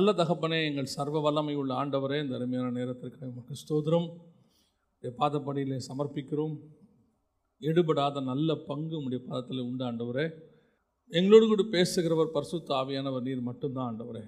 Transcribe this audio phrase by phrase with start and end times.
[0.00, 4.06] நல்ல தகப்பனே எங்கள் சர்வ வல்லமை உள்ள ஆண்டவரே இந்த அருமையான நேரத்திற்கு நமக்கு ஸ்தோதிரம்
[5.04, 6.54] உடைய சமர்ப்பிக்கிறோம்.
[7.68, 10.24] எடுபடாத நல்ல பங்கு உடைய பாதத்தில் உண்டு ஆண்டவரே.
[11.18, 14.24] எங்களோடு கூட பேசுகிறவர் பரிசுத்த ஆவியானவர் நீர் மட்டும்தான் ஆண்டவரே.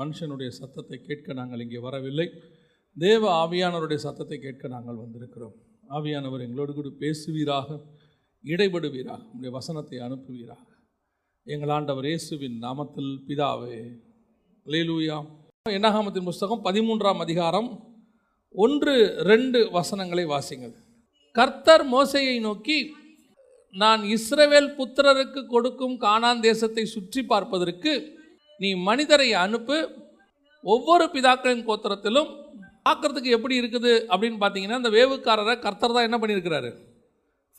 [0.00, 2.28] மனுஷனுடைய சத்தத்தை கேட்க நாங்கள் இங்கே வரவில்லை.
[2.96, 5.56] தேவ ஆவியானவருடைய சத்தத்தை கேட்க நாங்கள் வந்திருக்கிறோம்.
[5.96, 7.80] ஆவியானவர் எங்களோடு கூட பேசுவீராக
[8.44, 10.64] இடைபடுவீராக உடைய வசனத்தை அனுப்புவீராக.
[11.46, 13.80] எங்கள் ஆண்டவர் இயேசுவின் நாமத்தில் பிதாவே
[14.66, 15.16] லேலூயா
[15.66, 17.68] எண்ணாகாமத்தின் புஸ்தகம் பதிமூன்றாம் அதிகாரம்
[18.54, 18.94] ஒன்று
[19.30, 20.74] ரெண்டு வசனங்களை வாசிங்கள்
[21.36, 22.76] கர்த்தர் மோசையை நோக்கி
[23.74, 27.92] நான் இஸ்ரவேல் புத்திரருக்கு கொடுக்கும் கானான் தேசத்தை சுற்றி பார்ப்பதற்கு
[28.60, 29.78] நீ மனிதரை அனுப்பு.
[30.64, 32.30] ஒவ்வொரு பிதாக்களின் கோத்திரத்திலும்
[32.86, 33.92] பார்க்கறதுக்கு எப்படி இருக்குது?
[34.12, 36.72] அப்படின்னு பார்த்தீங்கன்னா அந்த வேவுக்காரரை கர்த்தர் தான் என்ன பண்ணியிருக்கிறாரு?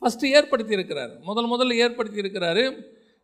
[0.02, 1.12] ஃபஸ்ட்டு ஏற்படுத்தியிருக்கிறார்.
[1.28, 2.64] முதல் முதல்ல ஏற்படுத்தி இருக்கிறாரு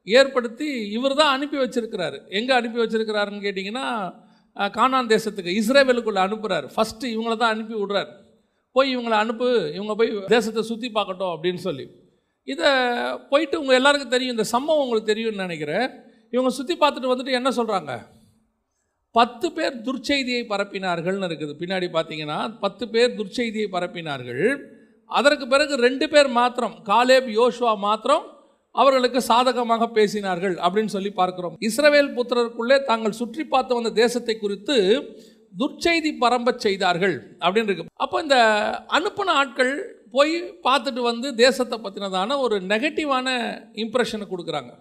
[0.07, 2.19] ஏற்படுத்தி இவர் தான் அனுப்பி வச்சிருக்கிறாரு.
[2.39, 3.87] எங்கே அனுப்பி வச்சிருக்கிறாருன்னு கேட்டிங்கன்னா
[4.77, 8.11] கானான் தேசத்துக்கு இஸ்ரேவேலுக்குள்ளே அனுப்புகிறார் ஃபஸ்ட்டு இவங்கள தான் அனுப்பி விடுறார்.
[8.77, 11.87] போய் இவங்களை அனுப்பு இவங்க போய் தேசத்தை சுற்றி பார்க்கட்டும் அப்படின்னு சொல்லி.
[12.53, 12.71] இதை
[13.31, 15.87] போயிட்டு உங்கள் எல்லாருக்கும் தெரியும் இந்த சம்பவம் உங்களுக்கு தெரியும்னு நினைக்கிறேன்.
[16.35, 17.93] இவங்க சுற்றி பார்த்துட்டு வந்துட்டு என்ன சொல்கிறாங்க
[19.15, 21.53] பத்து பேர் துர்ச்செய்தியை பரப்பினார்கள்னு இருக்குது.
[21.61, 24.45] பின்னாடி பார்த்தீங்கன்னா பத்து பேர் துர்ச்செய்தியை பரப்பினார்கள்.
[25.11, 28.25] அதற்கு பிறகு ரெண்டு பேர் மாத்திரம் காலேப் யோஷுவா மாத்திரம்
[28.75, 31.55] அவர்களுக்கு சாதகமாக பேசினார்கள் அப்படின்னு சொல்லி பார்க்கிறோம்.
[31.69, 34.77] இஸ்ரவேல் புத்திரருக்குள்ளே தாங்கள் சுற்றி பார்த்து வந்த தேசத்தை குறித்து
[35.61, 37.93] துர்ச்செய்தி பரம்பச் செய்தார்கள் அப்படின்னு இருக்கு.
[38.05, 38.39] அப்போ இந்த
[38.97, 39.73] அனுப்பின ஆட்கள்
[40.17, 40.35] போய்
[40.67, 43.29] பார்த்துட்டு வந்து தேசத்தை பற்றினதான ஒரு நெகட்டிவான
[43.85, 44.73] இம்ப்ரெஷனை கொடுக்குறாங்க.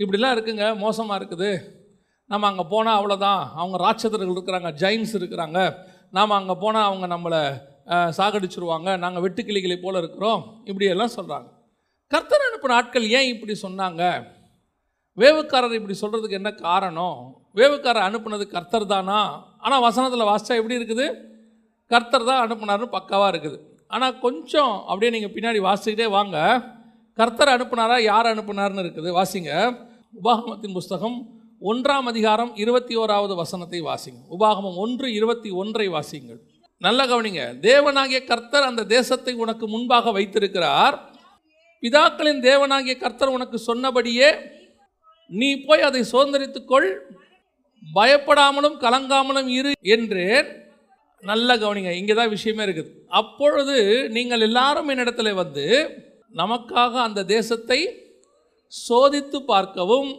[0.00, 1.50] இப்படிலாம் இருக்குங்க மோசமாக இருக்குது.
[2.30, 5.58] நம்ம அங்கே போனால் அவ்வளோதான் அவங்க ராட்சதர்கள் இருக்கிறாங்க ஜெயின்ஸ் இருக்கிறாங்க.
[6.18, 7.42] நாம் அங்கே போனால் அவங்க நம்மளை
[8.18, 8.90] சாகடிச்சிருவாங்க.
[9.04, 10.42] நாங்கள் வெட்டுக்கிளிகளை போல் இருக்கிறோம்.
[10.70, 11.48] இப்படியெல்லாம் சொல்கிறாங்க
[12.14, 14.02] கர்த்தர் அனுப்பின ஆட்கள் ஏன் இப்படி சொன்னாங்க?
[15.20, 17.18] வேவுக்காரர் இப்படி சொல்கிறதுக்கு என்ன காரணம்?
[17.58, 19.20] வேவுக்காரர் அனுப்புனது கர்த்தர் தானா?
[19.64, 21.06] ஆனால் வசனத்தில் வாசித்தா எப்படி இருக்குது?
[21.92, 23.56] கர்த்தர் தான் அனுப்புனார்னு பக்காவாக இருக்குது.
[23.94, 26.36] ஆனால் கொஞ்சம் அப்படியே நீங்கள் பின்னாடி வாசிக்கிட்டே வாங்க.
[27.18, 27.96] கர்த்தர் அனுப்புனாரா?
[28.10, 29.10] யார் அனுப்புனார்னு இருக்குது?
[29.18, 29.50] வாசிங்க.
[30.20, 31.16] உபாகமத்தின் புஸ்தகம்
[31.70, 34.20] ஒன்றாம் அதிகாரம் இருபத்தி ஓராவது வசனத்தை வாசிங்க.
[34.36, 36.40] உபாகமம் ஒன்று இருபத்தி ஒன்றை வாசிங்கள்.
[36.86, 37.42] நல்ல கவனிங்க.
[37.68, 40.96] தேவனாகிய கர்த்தர் அந்த தேசத்தை உனக்கு முன்பாக வைத்திருக்கிறார்.
[41.82, 44.28] பிதாக்களின் தேவனாகிய கர்த்தர் உனக்கு சொன்னபடியே
[45.30, 46.88] நீ போய் அதை சுதந்திரித்துக்கொள்.
[47.82, 50.24] பயப்படாமலும் கலங்காமலும் இரு என்று
[51.22, 51.92] நல்ல கவனிங்க.
[52.00, 52.90] இங்கே தான் விஷயமே இருக்குது.
[53.20, 53.76] அப்பொழுது
[54.16, 55.64] நீங்கள் எல்லாரும் என்னிடத்துல வந்து
[56.34, 57.80] நமக்காக அந்த தேசத்தை
[58.72, 60.10] சோதித்து பார்க்கவும்.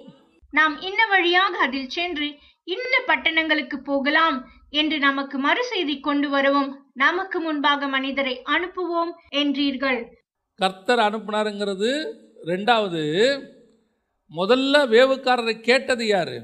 [0.53, 2.27] நாம் இன்ன வழியாக அதில் சென்று
[2.67, 4.37] இன்ன பட்டணங்களுக்கு போகலாம்
[4.81, 6.69] என்று நமக்கு மறு செய்தி கொண்டு வரவும்
[7.03, 9.11] நமக்கு முன்பாக மனிதரை அனுப்புவோம்
[9.41, 9.99] என்றீர்கள்.
[10.59, 11.89] கர்த்தர் அனுப்புனாருங்கிறது
[12.45, 13.01] ரெண்டாவது
[14.31, 16.37] முதல்ல வேவுக்காரரை கேட்டது யார்?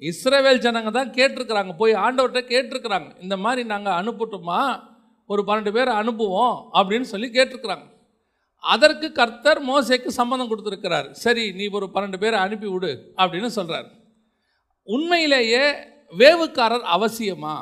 [0.00, 3.08] இஸ்ரேவேல் ஜனங்க தான் கேட்டிருக்கிறாங்க போய் ஆண்டவர்கிட்ட கேட்டிருக்கிறாங்க.
[3.20, 4.60] இந்த மாதிரி நாங்கள் அனுப்பட்டுமா?
[5.26, 7.86] ஒரு பன்னெண்டு பேரை அனுப்புவோம் அப்படின்னு சொல்லி கேட்டிருக்கிறாங்க.
[8.60, 11.10] அதற்கு கர்த்தர் மோசைக்கு சம்மந்தம் கொடுத்துருக்கிறார்.
[11.10, 13.88] சரி நீ ஒரு பன்னெண்டு பேரை அனுப்பி விடு அப்படின்னு சொல்கிறார்
[14.88, 15.64] உண்மையிலேயே
[16.18, 17.56] வேவுக்காரர் அவசியமா?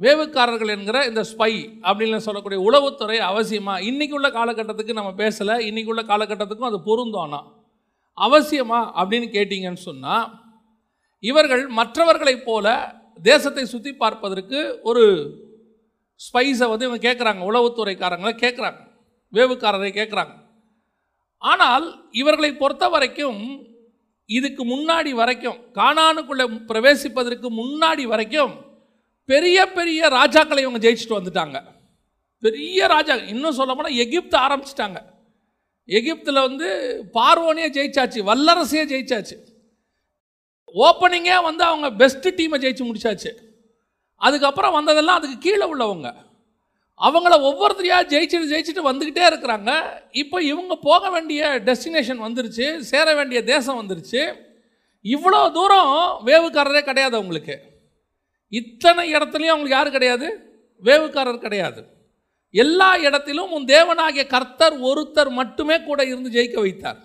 [0.00, 5.58] வேவுக்காரர்கள் என்கிற இந்த ஸ்பை அப்படின்னு சொல்லக்கூடிய உளவுத்துறை அவசியமாக இன்றைக்கி உள்ள காலகட்டத்துக்கு நம்ம பேசலை.
[5.58, 7.32] இன்னைக்கு உள்ள காலகட்டத்துக்கும் அது பொருந்தும்
[8.18, 10.30] அவசியமா அப்படின்னு கேட்டிங்கன்னு சொன்னால்
[11.18, 15.32] இவர்கள் மற்றவர்களைப் போல தேசத்தை சுற்றி பார்ப்பதற்கு ஒரு
[16.34, 18.78] ஸ்பைஸை வந்து இவங்க கேட்குறாங்க உளவுத்துறைக்காரங்களை கேட்குறாங்க
[19.32, 20.32] வேவுக்காரரை கேட்குறாங்க
[21.38, 23.66] ஆனால் இவர்களை பொறுத்த வரைக்கும்
[24.26, 28.65] இதுக்கு முன்னாடி வரைக்கும் காணானுக்குள்ளே பிரவேசிப்பதற்கு முன்னாடி வரைக்கும்
[29.26, 31.58] பெரிய பெரிய ராஜாக்களை இவங்க ஜெயிச்சுட்டு வந்துட்டாங்க.
[32.40, 34.98] பெரிய ராஜா இன்னும் சொல்ல போனால் எகிப்து ஆரம்பிச்சிட்டாங்க.
[35.88, 36.68] எகிப்தில் வந்து
[37.14, 39.36] பார்வோனே ஜெயிச்சாச்சு வல்லரசையே ஜெயிச்சாச்சு.
[40.74, 43.30] ஓப்பனிங்கே வந்து அவங்க பெஸ்ட்டு டீமை ஜெயிச்சு முடிச்சாச்சு.
[44.16, 46.08] அதுக்கப்புறம் வந்ததெல்லாம் அதுக்கு கீழே உள்ளவங்க.
[47.00, 49.70] அவங்கள ஒவ்வொருத்தரையாக ஜெயிச்சுட்டு ஜெயிச்சுட்டு வந்துக்கிட்டே இருக்கிறாங்க.
[50.22, 54.22] இப்போ இவங்க போக வேண்டிய டெஸ்டினேஷன் வந்துருச்சு சேர வேண்டிய தேசம் வந்துருச்சு.
[55.04, 55.92] இவ்வளோ தூரம்
[56.28, 57.56] வேவுக்காரரே கிடையாது அவங்களுக்கு.
[58.52, 60.28] இத்தனை இடத்துலையும் அவங்களுக்கு யார் கிடையாது?
[60.82, 61.80] வேவுக்காரர் கிடையாது.
[62.54, 67.00] எல்லா இடத்திலும் உன் தேவனாகிய கர்த்தர் ஒருத்தர் மட்டுமே கூட இருந்து ஜெயிக்க வைத்தார்.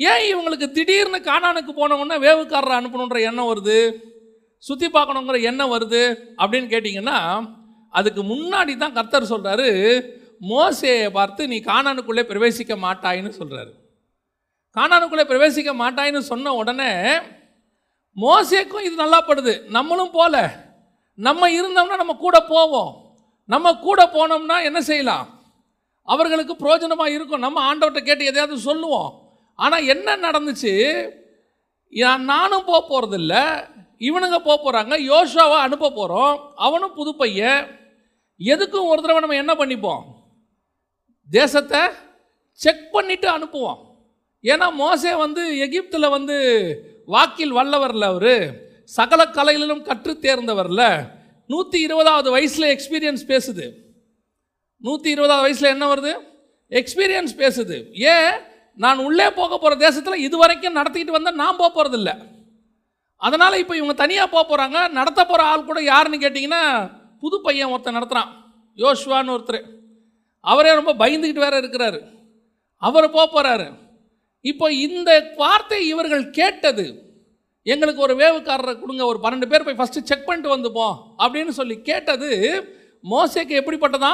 [0.00, 3.78] ஏன் இவங்களுக்கு திடீர்னு காணானுக்கு போனவொன்னே வேவுக்காரரை அனுப்பணுன்ற எண்ணம் வருது?
[4.64, 6.02] சுற்றி பார்க்கணுங்கிற எண்ணம் வருது
[6.38, 7.18] அப்படின்னு கேட்டிங்கன்னா
[7.94, 9.68] அதுக்கு முன்னாடி தான் கர்த்தர் சொல்கிறாரு
[10.50, 13.72] மோசையை பார்த்து நீ காணானுக்குள்ளே பிரவேசிக்க மாட்டாயின்னு சொல்கிறாரு
[14.76, 16.90] காணானுக்குள்ளே பிரவேசிக்க மாட்டாயின்னு சொன்ன உடனே
[18.16, 20.34] மோசேக்கும் இது நல்லா படுது நம்மளும் போல.
[21.14, 22.92] நம்ம இருந்தோம்னா நம்ம கூட போவோம்.
[23.44, 25.26] நம்ம கூட போனோம்னா என்ன செய்யலாம்?
[26.02, 27.44] அவர்களுக்கு பிரயோஜனமாக இருக்கும்.
[27.46, 29.10] நம்ம ஆண்டவர்கிட்ட கேட்டு எதையாவது சொல்லுவோம்.
[29.54, 30.74] ஆனால் என்ன நடந்துச்சு?
[32.18, 33.34] நானும் போக போகிறதில்ல
[34.08, 36.36] இவனுங்க போக போகிறாங்க யோசுவாவை அனுப்ப போகிறோம்
[36.66, 37.66] அவனும் புது பையன்.
[38.40, 40.04] எதுக்கும் ஒரு தடவை நம்ம என்ன பண்ணிப்போம்?
[41.30, 41.80] தேசத்தை
[42.52, 43.80] செக் பண்ணிவிட்டு அனுப்புவோம்.
[44.44, 46.38] ஏன்னா மோசே வந்து எகிப்தில் வந்து
[47.06, 48.54] வாக்கில் வல்லவரில் அவர்
[48.84, 51.08] சகல கலைகளிலும் கற்று தேர்ந்தவரில்.
[51.46, 53.72] நூற்றி இருபதாவது வயசில் எக்ஸ்பீரியன்ஸ் பேசுது.
[54.76, 56.18] நூற்றி இருபதாவது வயசில் என்ன வருது?
[56.70, 57.92] எக்ஸ்பீரியன்ஸ் பேசுது.
[57.92, 58.32] ஏன்?
[58.76, 62.30] நான் உள்ளே போக போகிற தேசத்தில் இது வரைக்கும் நடத்திக்கிட்டு வந்தால் நான் போக போகிறதில்ல
[63.16, 67.96] அதனால் இப்போ இவங்க தனியாக போக போகிறாங்க நடத்த போகிற ஆள் கூட யாருன்னு கேட்டிங்கன்னா புது பையன் ஒருத்தன்
[67.96, 68.30] நடத்துகிறான்
[68.76, 69.62] யோஷ்வான்னு ஒருத்தர்.
[70.40, 72.00] அவரே ரொம்ப பயந்துக்கிட்டு வேற இருக்கிறாரு.
[72.76, 73.81] அவர் போக போகிறாரு
[74.50, 76.84] இப்போ இந்த வார்த்தை இவர்கள் கேட்டது.
[77.62, 82.30] எங்களுக்கு ஒரு வேவுக்காரரை கொடுங்க ஒரு பன்னெண்டு பேர் போய் ஃபஸ்ட்டு செக் பண்ணிட்டு வந்துப்போம் அப்படின்னு சொல்லி கேட்டது
[83.04, 84.12] மோசேக்கு எப்படிப்பட்டதா?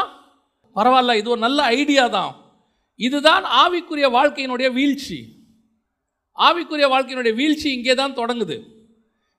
[0.77, 2.33] பரவாயில்ல இது ஒரு நல்ல ஐடியா தான்.
[2.97, 5.19] இதுதான் ஆவிக்குரிய வாழ்க்கையினுடைய வீழ்ச்சி.
[6.47, 8.57] ஆவிக்குரிய வாழ்க்கையினுடைய வீழ்ச்சி இங்கே தான் தொடங்குது.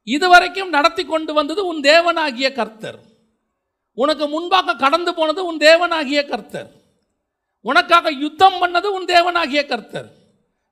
[0.04, 3.00] இதுவரைக்கும் நடத்தி கொண்டு வந்தது உன் தேவனாகிய கர்த்தர்.
[3.94, 6.70] உனக்கு முன்பாக கடந்து போனது உன் தேவனாகிய கர்த்தர்.
[7.62, 10.10] உனக்காக யுத்தம் பண்ணது உன் தேவனாகிய கர்த்தர்.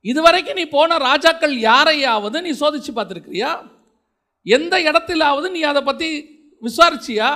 [0.06, 3.52] இதுவரைக்கும் நீ போன ராஜாக்கள் யாரையாவது நீ சோதிச்சு பார்த்துருக்கிறியா?
[4.46, 6.10] எந்த இடத்திலாவது நீ அதை பற்றி
[6.68, 7.30] விசாரிச்சியா?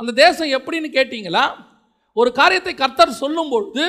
[0.00, 1.44] அந்த தேசம் எப்படின்னு கேட்டிங்களா?
[2.16, 3.84] ஒரு காரியத்தை கர்த்தர் சொல்லும் பொழுது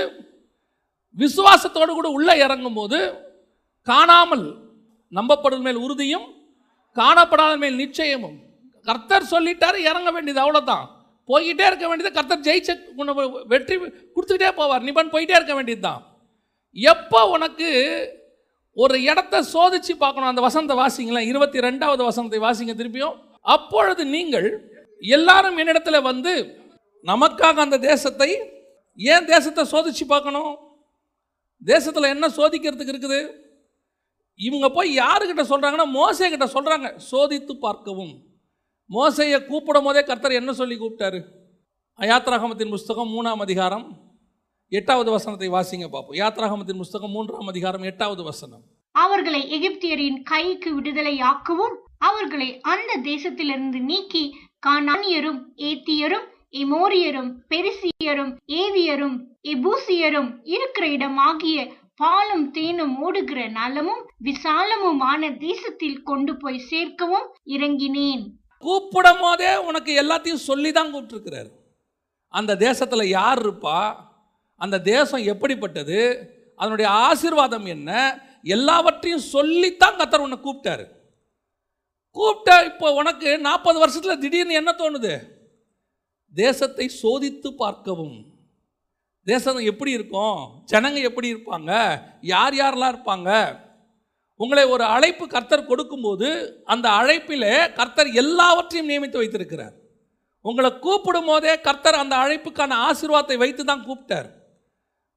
[1.18, 3.00] விசுவாசத்தோடு கூட உள்ளே இறங்கும் போது
[3.88, 4.46] காணாமல்
[5.12, 6.28] நம்பப்படும் மேல் உறுதியும்
[6.96, 8.38] காணப்படாத மேல் நிச்சயமும்.
[8.88, 10.86] கர்த்தர் சொல்லிட்டாரு இறங்க வேண்டியது அவ்வளோதான்
[11.30, 12.72] போய்கிட்டே இருக்க வேண்டியது கர்த்தர் ஜெயிச்ச
[13.52, 13.76] வெற்றி
[14.16, 14.86] கொடுத்துக்கிட்டே போவார்.
[14.88, 16.02] நிபன் போயிட்டே இருக்க வேண்டியது தான்
[16.76, 17.70] எப்போ உனக்கு
[18.78, 20.32] ஒரு இடத்த சோதிச்சு பார்க்கணும்?
[20.32, 23.16] அந்த வசந்த வாசிங்களேன் இருபத்தி ரெண்டாவது வசந்தை வாசிங்க திருப்பியும்.
[23.56, 24.48] அப்பொழுது நீங்கள்
[25.02, 26.34] எல்லாரும் என்னிடத்துல வந்து
[27.06, 28.30] நமக்காக அந்த தேசத்தை
[29.00, 30.52] ஏன் தேசத்தை சோதிச்சு பார்க்கணும்?
[31.62, 33.20] தேசத்தில் என்ன சோதிக்கிறதுக்கு இருக்குது?
[34.40, 38.14] இவங்க போய் யாருக்கிட்ட சொல்கிறாங்கன்னா மோசை கிட்ட சொல்கிறாங்க சோதித்து பார்க்கவும்.
[38.90, 41.20] மோசையை கூப்பிடும் போதே கர்த்தர் என்ன சொல்லி கூப்பிட்டாரு?
[42.00, 43.86] அயாத்ராகமத்தின் புஸ்தகம் மூணாம் அதிகாரம்
[44.78, 46.18] எட்டாவது வசனத்தை வாசிங்க பார்ப்போம்.
[46.20, 48.62] யாத்ராகமத்தின் புஸ்தகம் மூன்றாம் அதிகாரம் எட்டாவது வசனம்.
[48.92, 51.74] அவர்களை எகிப்தியரின் கைக்கு விடுதலையாக்கவும்.
[51.98, 54.22] அவர்களை அந்த தேசத்திலிருந்து நீக்கி
[54.68, 55.40] கானானியரும்
[55.70, 56.28] ஏத்தியரும்
[56.62, 59.18] எமோரியரும் பெரிசியரும் ஏவியரும்
[59.54, 61.58] எபூசியரும் இருக்கிற இடமாகிய
[61.96, 68.24] பாலும் தேனும் ஓடுகிற நலமும் விசாலமுமான தேசத்தில் கொண்டு போய் சேர்க்கவும் இறங்கினேன்.
[68.58, 71.52] கூப்பிடும் போதே உனக்கு எல்லாத்தையும் சொல்லி தான் கூப்பிட்டுருக்கிறார்.
[72.34, 74.10] அந்த தேசத்தில் யார் இருப்பா?
[74.64, 76.00] அந்த தேசம் எப்படிப்பட்டது?
[76.56, 77.92] அதனுடைய ஆசீர்வாதம் என்ன?
[78.56, 80.86] எல்லாவற்றையும் சொல்லித்தான் கத்தர் உன்னை கூப்பிட்டாரு.
[82.18, 85.14] கூப்பிட்ட இப்போ உனக்கு நாற்பது வருஷத்தில் திடீர்னு என்ன தோணுது?
[86.34, 88.18] தேசத்தை சோதித்து பார்க்கவும்.
[89.28, 90.38] தேசம் எப்படி இருக்கும்?
[90.72, 91.72] ஜனங்க எப்படி இருப்பாங்க?
[92.22, 93.30] யார் யாரெல்லாம் இருப்பாங்க?
[94.36, 96.30] உங்களை ஒரு அழைப்பு கர்த்தர் கொடுக்கும்போது
[96.66, 99.76] அந்த அழைப்பிலே கர்த்தர் எல்லாவற்றையும் நியமித்து வைத்திருக்கிறார்.
[100.46, 104.30] உங்களை கூப்பிடும் போதே கர்த்தர் அந்த அழைப்புக்கான ஆசீர்வாதத்தை வைத்து தான் கூப்பிட்டார்.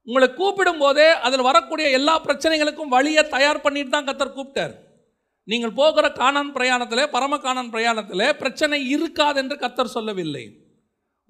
[0.09, 4.75] உங்களை கூப்பிடும் போதே அதில் வரக்கூடிய எல்லா பிரச்சனைகளுக்கும் வழியை தயார் பண்ணிட்டு தான் கத்தர் கூப்பிட்டார்.
[5.49, 10.45] நீங்கள் போகிற காணான் பிரயாணத்தில் பரம காணான் பிரயாணத்தில் பிரச்சனை இருக்காது என்று கத்தர் சொல்லவில்லை.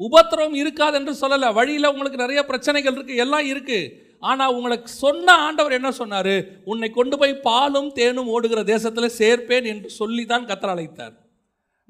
[0.00, 1.48] உபத்திரவம் இருக்காது என்று சொல்லலை.
[1.58, 3.90] வழியில் உங்களுக்கு நிறைய பிரச்சனைகள் இருக்குது எல்லாம் இருக்குது
[4.30, 6.34] ஆனால் உங்களுக்கு சொன்ன ஆண்டவர் என்ன சொன்னார்?
[6.70, 11.14] உன்னை கொண்டு போய் பாலும் தேனும் ஓடுகிற தேசத்தில் சேர்ப்பேன் என்று சொல்லி தான் கத்தர் அழைத்தார்.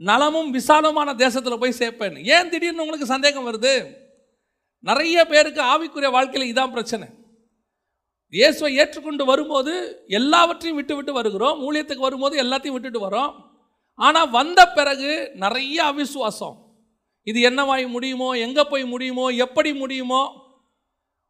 [0.08, 2.16] நலமும் விசாலமான தேசத்தில் போய் சேர்ப்பேன்.
[2.36, 3.74] ஏன் திடீர்னு உங்களுக்கு சந்தேகம் வருது?
[4.88, 7.06] நிறைய பேருக்கு ஆவிக்குரிய வாழ்க்கையில் இதான் பிரச்சனை.
[8.32, 9.72] இயேசுவை ஏற்றுக்கொண்டு வரும்போது
[10.18, 11.58] எல்லாவற்றையும் விட்டு விட்டு வருகிறோம்.
[11.66, 13.32] ஊழியத்துக்கு வரும்போது எல்லாத்தையும் விட்டுட்டு வரோம்
[13.98, 15.10] ஆனால் வந்த பிறகு
[15.44, 16.56] நிறைய அவிசுவாசம்.
[17.30, 20.22] இது என்னவாய் முடியுமோ எங்கே போய் முடியுமோ எப்படி முடியுமோ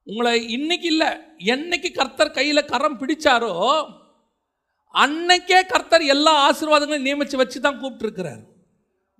[0.06, 1.10] உங்களை இன்னைக்கு இல்லை
[1.54, 3.52] என்னைக்கு கர்த்தர் கையில் கரம் பிடிச்சாரோ
[4.94, 8.42] அன்னைக்கே கர்த்தர் எல்லா ஆசீர்வாதங்களையும் நியமித்து வச்சு தான் கூப்பிட்டுருக்கிறார்.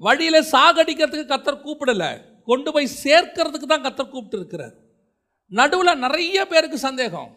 [0.01, 2.11] வழியில் சாகடிக்கிறதுக்கு கர்த்தர் கூப்பிடலை.
[2.49, 4.75] கொண்டு போய் சேர்க்கறதுக்கு தான் கத்தர் கூப்பிட்டு இருக்கிறார்
[5.53, 7.31] நடுவில் நிறைய பேருக்கு சந்தேகம்.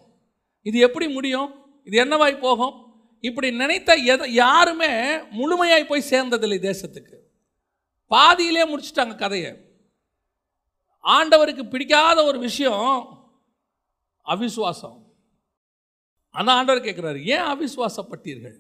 [0.66, 1.50] இது எப்படி முடியும்?
[1.88, 2.76] இது என்னவாய் போகும்?
[3.24, 4.92] இப்படி நினைத்த எதை யாருமே
[5.38, 7.16] முழுமையாய் போய் சேர்ந்ததில்லை தேசத்துக்கு.
[8.12, 9.52] பாதியிலே முடிச்சிட்டாங்க கதையை.
[11.04, 12.88] ஆண்டவருக்கு பிடிக்காத ஒரு விஷயம்
[14.26, 14.98] அவிசுவாசம்.
[16.36, 18.58] ஆனால் ஆண்டவர் கேட்குறாரு ஏன் அவிசுவாசப்பட்டீர்கள்?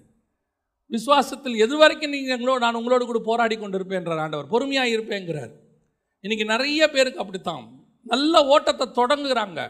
[0.91, 4.51] விசுவாசத்தில் எது வரைக்கும் நீங்கள் எங்களோட நான் உங்களோடு கூட போராடி கொண்டு இருப்பேன்றார் ஆண்டவர்.
[4.53, 5.53] பொறுமையாக இருப்பேங்கிறார்
[6.23, 7.65] இன்னைக்கு நிறைய பேருக்கு அப்படித்தான்.
[8.13, 9.61] நல்ல ஓட்டத்தை தொடங்குகிறாங்க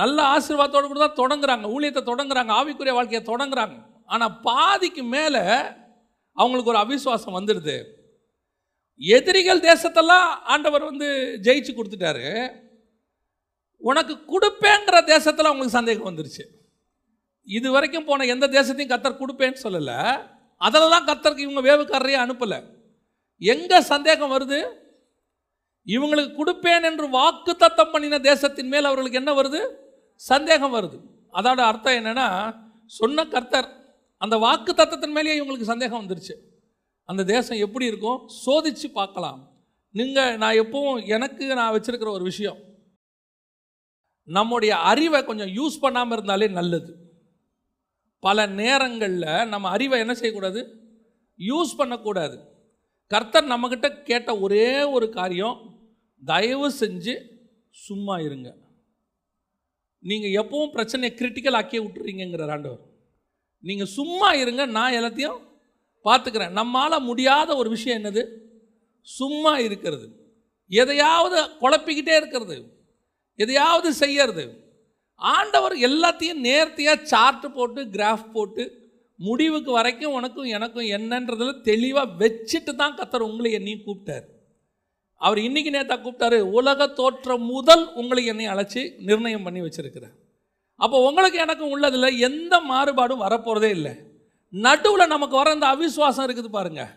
[0.00, 1.66] நல்ல ஆசீர்வாதத்தோடு கூட தான் தொடங்குறாங்க.
[1.74, 2.52] ஊழியத்தை தொடங்குறாங்க.
[2.58, 3.76] ஆவிக்குரிய வாழ்க்கையை தொடங்குறாங்க.
[4.12, 5.42] ஆனால் பாதிக்கு மேலே
[6.36, 7.76] அவங்களுக்கு ஒரு அவிசுவாசம் வந்துடுது.
[9.00, 11.08] எதிரிகள் தேசத்தெல்லாம் ஆண்டவர் வந்து
[11.46, 12.26] ஜெயிச்சு கொடுத்துட்டாரு.
[13.90, 16.44] உனக்கு கொடுப்பேங்கிற தேசத்தில் அவங்களுக்கு சந்தேகம் வந்துருச்சு.
[17.48, 19.98] இது வரைக்கும் போன எந்த தேசத்தையும் கத்தர் கொடுப்பேன்னு சொல்லலை.
[20.66, 22.58] அதெல்லாம் கத்தருக்கு இவங்க வேவுக்காரரையே அனுப்பலை.
[23.40, 24.60] எங்கே சந்தேகம் வருது?
[25.86, 29.66] இவங்களுக்கு கொடுப்பேன் என்று வாக்கு தத்தம் பண்ணின தேசத்தின் மேல் அவர்களுக்கு என்ன வருது?
[30.14, 31.00] சந்தேகம் வருது.
[31.32, 33.80] அதோட அர்த்தம் என்னென்னா சொன்ன கர்த்தர்
[34.16, 36.34] அந்த வாக்கு தத்தத்தின் மேலேயே இவங்களுக்கு சந்தேகம் வந்துருச்சு.
[37.04, 38.28] அந்த தேசம் எப்படி இருக்கும்?
[38.46, 39.50] சோதிச்சு பார்க்கலாம்.
[39.90, 42.56] நீங்கள் நான் எப்பவும் எனக்கு நான் வச்சுருக்கிற ஒரு விஷயம்.
[44.24, 46.96] நம்முடைய அறிவை கொஞ்சம் யூஸ் பண்ணாமல் இருந்தாலே நல்லது.
[48.18, 50.80] பல நேரங்களில் நம்ம அறிவை என்ன செய்யக்கூடாது?
[51.38, 52.50] யூஸ் பண்ணக்கூடாது.
[53.06, 55.71] கர்த்தர் நம்மக்கிட்ட கேட்ட ஒரே ஒரு காரியம்
[56.24, 57.18] தயவு செஞ்சு
[57.70, 58.54] சும்மா இருங்க.
[59.98, 62.80] நீங்கள் எப்பவும் பிரச்சனையை கிரிட்டிக்கல் ஆக்கியே விட்டுறீங்கிற ஆண்டவர்.
[63.60, 65.38] நீங்கள் சும்மா இருங்க நான் எல்லாத்தையும்
[66.04, 66.50] பார்த்துக்கிறேன்.
[66.50, 68.28] நம்மால் முடியாத ஒரு விஷயம் என்னது?
[69.00, 70.36] சும்மா இருக்கிறது.
[70.66, 72.86] எதையாவது குழப்பிக்கிட்டே இருக்கிறது.
[73.34, 74.60] எதையாவது செய்யறது.
[75.14, 78.80] ஆண்டவர் எல்லாத்தையும் நேர்த்தியாக சார்ட் போட்டு கிராஃப் போட்டு
[79.16, 84.24] முடிவுக்கு வரைக்கும் உனக்கும் எனக்கும் என்னன்றதில் தெளிவாக வச்சுட்டு தான் கத்தர் உங்களை என்னையும் கூப்பிட்டார்.
[85.26, 90.14] அவர் இன்றைக்கி நேத்தா கூப்பிட்டாரு உலக தோற்றம் முதல் உங்களை என்னை அழைச்சி நிர்ணயம் பண்ணி வச்சுருக்கிறார்.
[90.80, 93.92] அப்போ உங்களுக்கு எனக்கும் உள்ளதில் எந்த மாறுபாடும் வரப்போகிறதே இல்லை.
[94.52, 96.90] நடுவில் நமக்கு வர அந்த அவிஸ்வாசம் இருக்குது பாருங்கள்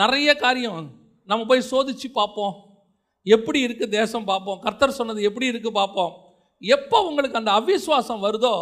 [0.00, 0.82] நிறைய காரியம்.
[1.30, 2.54] நம்ம போய் சோதிச்சு பார்ப்போம்.
[3.26, 4.58] எப்படி இருக்குது தேசம் பார்ப்போம்.
[4.64, 6.12] கர்த்தர் சொன்னது எப்படி இருக்குது பார்ப்போம்.
[6.62, 8.54] எப்போ உங்களுக்கு அந்த அவிஸ்வாசம் வருதோ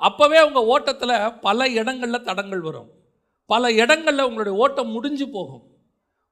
[0.00, 1.14] அப்போவே உங்கள் ஓட்டத்தில்
[1.46, 2.88] பல இடங்களில் தடங்கள் வரும்.
[3.50, 5.62] பல இடங்களில் உங்களுடைய ஓட்டம் முடிஞ்சு போகும்.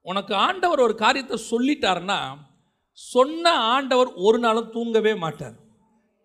[0.06, 2.20] உனக்கு ஆண்டவர் ஒரு காரியத்தை சொல்லிட்டாருன்னா
[2.98, 5.56] சொன்ன ஆண்டவர் ஒரு நாளும் தூங்கவே மாட்டார்.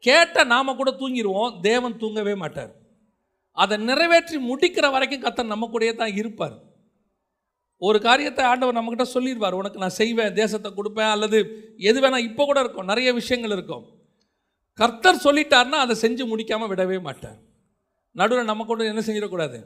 [0.03, 2.71] கேட்ட நாம கூட தூங்கிடுவோம் தேவன் தூங்கவே மாட்டார்.
[3.57, 6.55] அதை நிறைவேற்றி முடிக்கிற வரைக்கும் கத்தன் நம்ம கூடயே தான் இருப்பார்.
[7.81, 9.57] ஒரு காரியத்தை ஆண்டவர் நம்மக்கிட்ட சொல்லிடுவார்.
[9.61, 11.39] உனக்கு நான் செய்வேன் தேசத்தை கொடுப்பேன் அல்லது
[11.89, 13.85] எது வேணால் இப்போ கூட இருக்கும் நிறைய விஷயங்கள் இருக்கும்.
[14.79, 17.39] கர்த்தர் சொல்லிட்டார்னா அதை செஞ்சு முடிக்காமல் விடவே மாட்டார்.
[18.15, 19.59] நடுவில் நம்ம கூட என்ன செஞ்சிடக்கூடாது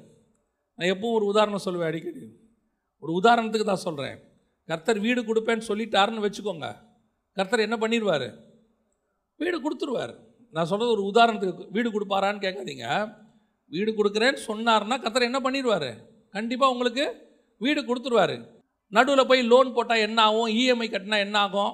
[0.79, 2.23] நான் எப்பவும் ஒரு உதாரணம் சொல்லுவேன் அடிக்கடி.
[3.03, 4.17] ஒரு உதாரணத்துக்கு தான் சொல்கிறேன்
[4.69, 6.67] கர்த்தர் வீடு கொடுப்பேன்னு சொல்லிட்டாருன்னு வச்சுக்கோங்க.
[7.37, 8.27] கர்த்தர் என்ன பண்ணிடுவார்?
[9.39, 10.13] வீடு கொடுத்துருவார்.
[10.55, 12.87] நான் சொல்கிறது ஒரு உதாரணத்துக்கு வீடு கொடுப்பாரான்னு கேட்காதீங்க.
[13.71, 15.91] வீடு கொடுக்குறேன்னு சொன்னார்னா கர்த்தர் என்ன பண்ணிடுவார்?
[16.35, 17.05] கண்டிப்பாக உங்களுக்கு
[17.57, 18.35] வீடு கொடுத்துருவாரு.
[18.89, 20.49] நடுவில் போய் லோன் போட்டால் என்ன ஆகும்?
[20.59, 21.73] இஎம்ஐ கட்டினா என்ன ஆகும்?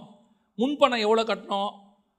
[0.57, 1.71] முன்பணம் எவ்வளோ கட்டணும்?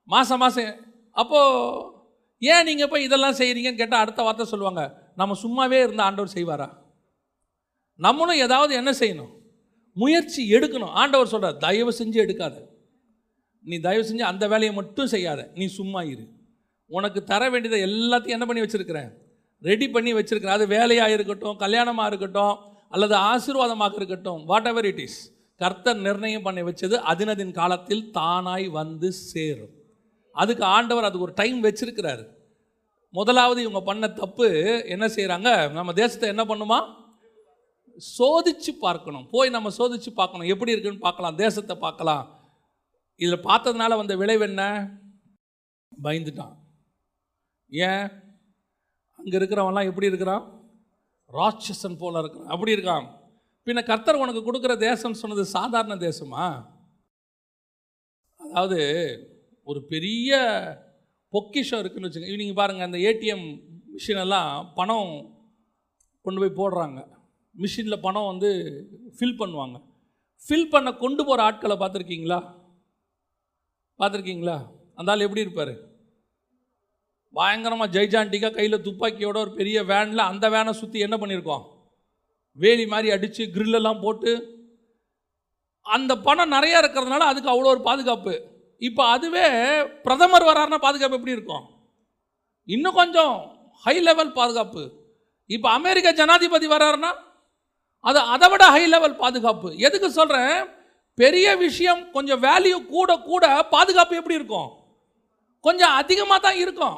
[0.09, 0.75] மாதம் மாதம்
[1.21, 1.97] அப்போது
[2.39, 4.83] ஏன் நீங்கள் போய் இதெல்லாம் செய்கிறீங்கன்னு கேட்டால் அடுத்த வார்த்தை சொல்லுவாங்க.
[5.21, 6.69] நம்ம சும்மாவே இருந்த ஆண்டவர் செய்வாரா?
[7.99, 9.33] நம்மளும் ஏதாவது என்ன செய்யணும்?
[9.93, 10.93] முயற்சி எடுக்கணும்.
[11.01, 12.57] ஆண்டவர் சொல்கிறார் தயவு செஞ்சு எடுக்காத.
[13.65, 15.41] நீ தயவு செஞ்சு அந்த வேலையை மட்டும் செய்யாத.
[15.55, 16.25] நீ சும்மா இரு.
[16.87, 19.11] உனக்கு தர வேண்டியதை எல்லாத்தையும் என்ன பண்ணி வச்சுருக்கிறேன்?
[19.63, 20.57] ரெடி பண்ணி வச்சுருக்கிறேன்.
[20.59, 22.57] அது வேலையாக இருக்கட்டும் கல்யாணமாக இருக்கட்டும்
[22.89, 25.19] அல்லது ஆசீர்வாதமாக இருக்கட்டும் வாட் எவர் இட் இஸ்
[25.61, 29.73] கர்த்தர் நிர்ணயம் பண்ணி வச்சது அதினதின் காலத்தில் தானாய் வந்து சேரும்.
[30.33, 32.25] அதுக்கு ஆண்டவர் அதுக்கு ஒரு டைம் வச்சிருக்கிறாரு.
[33.11, 34.49] முதலாவது இவங்க பண்ண தப்பு
[34.89, 36.79] என்ன செய்கிறாங்க நம்ம தேசத்தை என்ன பண்ணுமா?
[38.19, 39.29] சோதிச்சு பார்க்கணும்.
[39.31, 40.47] போய் நம்ம சோதிச்சு பார்க்கணும்.
[40.47, 41.37] எப்படி இருக்குன்னு பார்க்கலாம்.
[41.37, 42.37] தேசத்தை பார்க்கலாம்.
[43.17, 44.91] இதில் பார்த்ததுனால வந்த விளைவு என்ன?
[46.03, 46.57] பயந்துட்டான்.
[47.71, 48.09] ஏன்?
[49.17, 50.73] அங்கே இருக்கிறவன்லாம் எப்படி இருக்கிறான்?
[51.33, 52.49] ராட்சசன் போல இருக்கிறான்.
[52.49, 53.07] அப்படி இருக்கான்.
[53.67, 56.65] பின்ன கர்த்தர் உனக்கு கொடுக்குற தேசம்னு சொன்னது சாதாரண தேசமா?
[58.41, 58.81] அதாவது
[59.65, 60.37] ஒரு பெரிய
[61.29, 62.37] பொக்கிஷம் இருக்குன்னு வச்சுக்கோங்க.
[62.37, 63.61] நீங்கள் பாருங்கள் அந்த ஏடிஎம்
[63.97, 65.37] மிஷினெல்லாம் பணம்
[66.23, 67.18] கொண்டு போய் போடுறாங்க.
[67.63, 68.51] மிஷினில் பணம் வந்து
[69.17, 69.77] ஃபில் பண்ணுவாங்க.
[70.43, 72.39] ஃபில் பண்ண கொண்டு போகிற ஆட்களை பார்த்துருக்கீங்களா?
[74.01, 74.57] பார்த்துருக்கீங்களா?
[74.99, 75.73] அந்த ஆள் எப்படி இருப்பார்?
[77.35, 81.65] பயங்கரமாக ஜெய்ஜாண்டிக்காக கையில் துப்பாக்கியோட ஒரு பெரிய வேனில் அந்த வேனை சுற்றி என்ன பண்ணியிருக்கோம்
[82.59, 84.31] வேலி மாதிரி அடித்து கிரில்லெல்லாம் போட்டு
[85.87, 88.35] அந்த பணம் நிறையா இருக்கிறதுனால அதுக்கு அவ்வளோ ஒரு பாதுகாப்பு.
[88.89, 89.47] இப்போ அதுவே
[90.07, 91.65] பிரதமர் வராருன்னா பாதுகாப்பு எப்படி இருக்கும்?
[92.69, 93.35] இன்னும் கொஞ்சம்
[93.85, 94.83] ஹை லெவல் பாதுகாப்பு.
[95.51, 97.11] இப்போ அமெரிக்க ஜனாதிபதி வராருன்னா
[98.01, 99.69] அது அதை விட ஹை லெவல் பாதுகாப்பு.
[99.87, 100.57] எதுக்கு சொல்கிறேன்
[101.15, 104.69] பெரிய விஷயம் கொஞ்சம் வேல்யூ கூட கூட பாதுகாப்பு எப்படி இருக்கும்?
[105.61, 106.97] கொஞ்சம் அதிகமாக தான் இருக்கும்.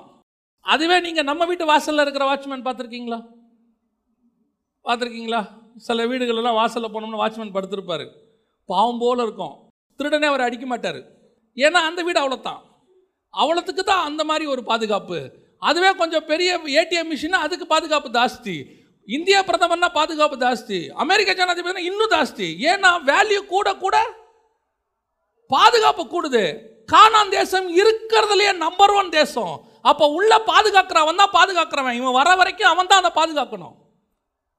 [0.60, 3.20] அதுவே நீங்கள் நம்ம வீட்டு வாசலில் இருக்கிற வாட்ச்மேன் பார்த்துருக்கீங்களா?
[4.84, 5.40] பார்த்துருக்கீங்களா?
[5.76, 8.06] சில வீடுகளெல்லாம் வாசலில் போனோம்னா வாட்ச்மேன் படுத்திருப்பாரு.
[8.64, 9.54] பாவம் போல இருக்கும்.
[9.98, 11.00] திருடனே அவர் அடிக்க மாட்டார்.
[11.56, 12.60] ஏன்னா அந்த வீடு அவ்வளோத்தான்
[13.34, 15.18] அவ்வளோத்துக்கு தான் அந்த மாதிரி ஒரு பாதுகாப்பு.
[15.58, 18.54] அதுவே கொஞ்சம் பெரிய ஏடிஎம் மிஷின் அதுக்கு பாதுகாப்பு ஜாஸ்தி.
[19.08, 20.78] இந்திய பிரதமர்னா பாதுகாப்பு ஜாஸ்தி.
[21.02, 22.48] அமெரிக்க ஜனாதிபதினா இன்னும் ஜாஸ்தி.
[22.70, 23.96] ஏன்னா வேல்யூ கூட கூட
[25.50, 26.44] பாதுகாப்பு கூடுது.
[26.92, 29.54] கானான் தேசம் இருக்கிறதுலயே நம்பர் ஒன் தேசம்.
[29.90, 31.98] அப்போ உள்ள பாதுகாக்கிறவன் தான் பாதுகாக்கிறவன்.
[32.00, 33.76] இவன் வர வரைக்கும் அவன் தான் அதை பாதுகாக்கணும்.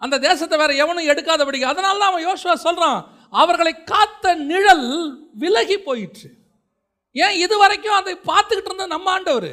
[0.02, 3.00] அந்த தேசத்தை வேற எவனும் எடுக்காதபடி அதனால தான் அவன் யோசுவா சொல்றான்
[3.42, 4.88] அவர்களை காத்த நிழல்
[5.42, 6.30] விலகி போயிற்று.
[7.16, 9.52] ஏன் இது வரைக்கும் அதை பார்த்துக்கிட்டு இருந்த நம்ம ஆண்டவர்?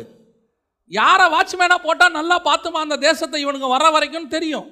[0.91, 4.67] யாரை வாட்ச்மேனாக போட்டால் நல்லா பார்த்துமா அந்த தேசத்தை இவனுங்க வர வரைக்கும் தெரியும்.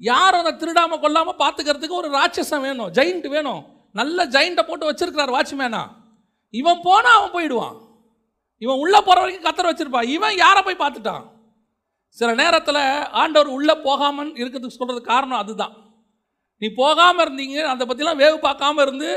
[0.00, 3.62] யாரும் அதை திருடாமல் கொல்லாமல் பார்த்துக்கிறதுக்கு ஒரு ராட்சசம் வேணும் ஜெயிண்ட் வேணும்.
[4.00, 5.82] நல்ல ஜெயிண்ட்டை போட்டு வச்சிருக்கிறார் வாட்ச்மேனா
[6.60, 7.76] இவன் போனால் அவன் போயிடுவான்.
[8.62, 11.24] இவன் உள்ளே போகிற வரைக்கும் கத்தர் வச்சுருப்பான் இவன் யாரை போய் பார்த்துட்டான்?
[12.16, 12.82] சில நேரத்தில்
[13.22, 15.74] ஆண்டவர் உள்ளே போகாமல் இருக்கிறதுக்கு சொல்கிறதுக்கு காரணம் அதுதான்.
[16.62, 19.10] நீ போகாமல் இருந்தீங்க அதை பற்றிலாம் வேவு பார்க்காம இருந்து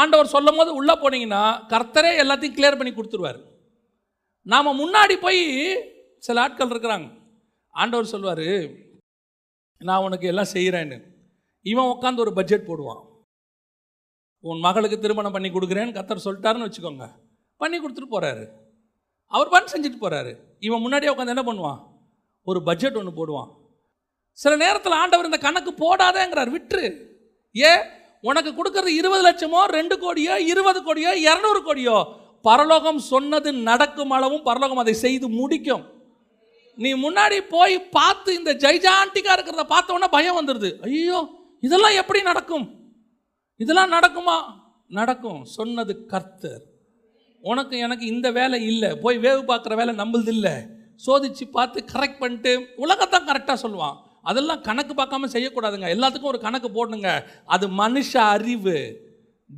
[0.00, 3.40] ஆண்டவர் சொல்லும் போது உள்ளே போனீங்கன்னா கர்த்தரே எல்லாத்தையும் கிளியர் பண்ணி கொடுத்துருவார்.
[4.52, 5.42] நாம் முன்னாடி போய்
[6.26, 7.08] சில ஆட்கள் இருக்கிறாங்க.
[7.74, 8.46] ஆண்டவர் சொல்வார்
[9.88, 10.98] நான் உனக்கு எல்லாம் செய்கிறேன்னு
[11.60, 13.02] இவன் உட்காந்து ஒரு பட்ஜெட் போடுவான்.
[14.40, 17.06] உன் மகளுக்கு திருமணம் பண்ணி கொடுக்குறேன்னு கத்தர் சொல்லிட்டாருன்னு வச்சுக்கோங்க.
[17.56, 18.44] பண்ணி கொடுத்துட்டு போகிறாரு
[19.26, 21.80] அவர் பண்ணி செஞ்சுட்டு போகிறாரு இவன் முன்னாடியே உட்காந்து என்ன பண்ணுவான்?
[22.42, 23.50] ஒரு பட்ஜெட் ஒன்று போடுவான்.
[24.38, 26.50] சில நேரத்தில் ஆண்டவர் இந்த கணக்கு போடாதேங்கிறார்.
[26.56, 26.86] விட்டுரு.
[27.56, 27.72] ஏ
[28.20, 31.96] உனக்கு கொடுக்கறது இருபது லட்சமோ ரெண்டு கோடியோ இருபது கோடியோ இரநூறு கோடியோ.
[32.42, 35.84] பரலோகம் சொன்னது நடக்கும் அளவும் பரலோகம் அதை செய்து முடிக்கும்.
[36.76, 42.94] நீ முன்னாடி போய் பார்த்து இந்த ஜெய்ஜாண்டிக்கா இருக்கிறத பார்த்தோன்னா பயம் வந்துடுது ஐயோ இதெல்லாம் எப்படி நடக்கும்?
[43.56, 44.44] இதெல்லாம் நடக்குமா?
[44.86, 45.44] நடக்கும்.
[45.44, 46.62] சொன்னது கர்த்தர்.
[47.40, 48.96] உனக்கு எனக்கு இந்த வேலை இல்லை.
[48.96, 50.52] போய் வேவு பார்க்குற வேலை நம்மளது இல்லை.
[51.06, 53.96] சோதிச்சு பார்த்து கரெக்ட் பண்ணிட்டு உலகத்தான் கரெக்டாக சொல்லுவான்.
[54.22, 55.88] அதெல்லாம் கணக்கு பார்க்காம செய்யக்கூடாதுங்க.
[55.96, 57.24] எல்லாத்துக்கும் ஒரு கணக்கு போடணுங்க.
[57.44, 58.96] அது மனுஷ அறிவு.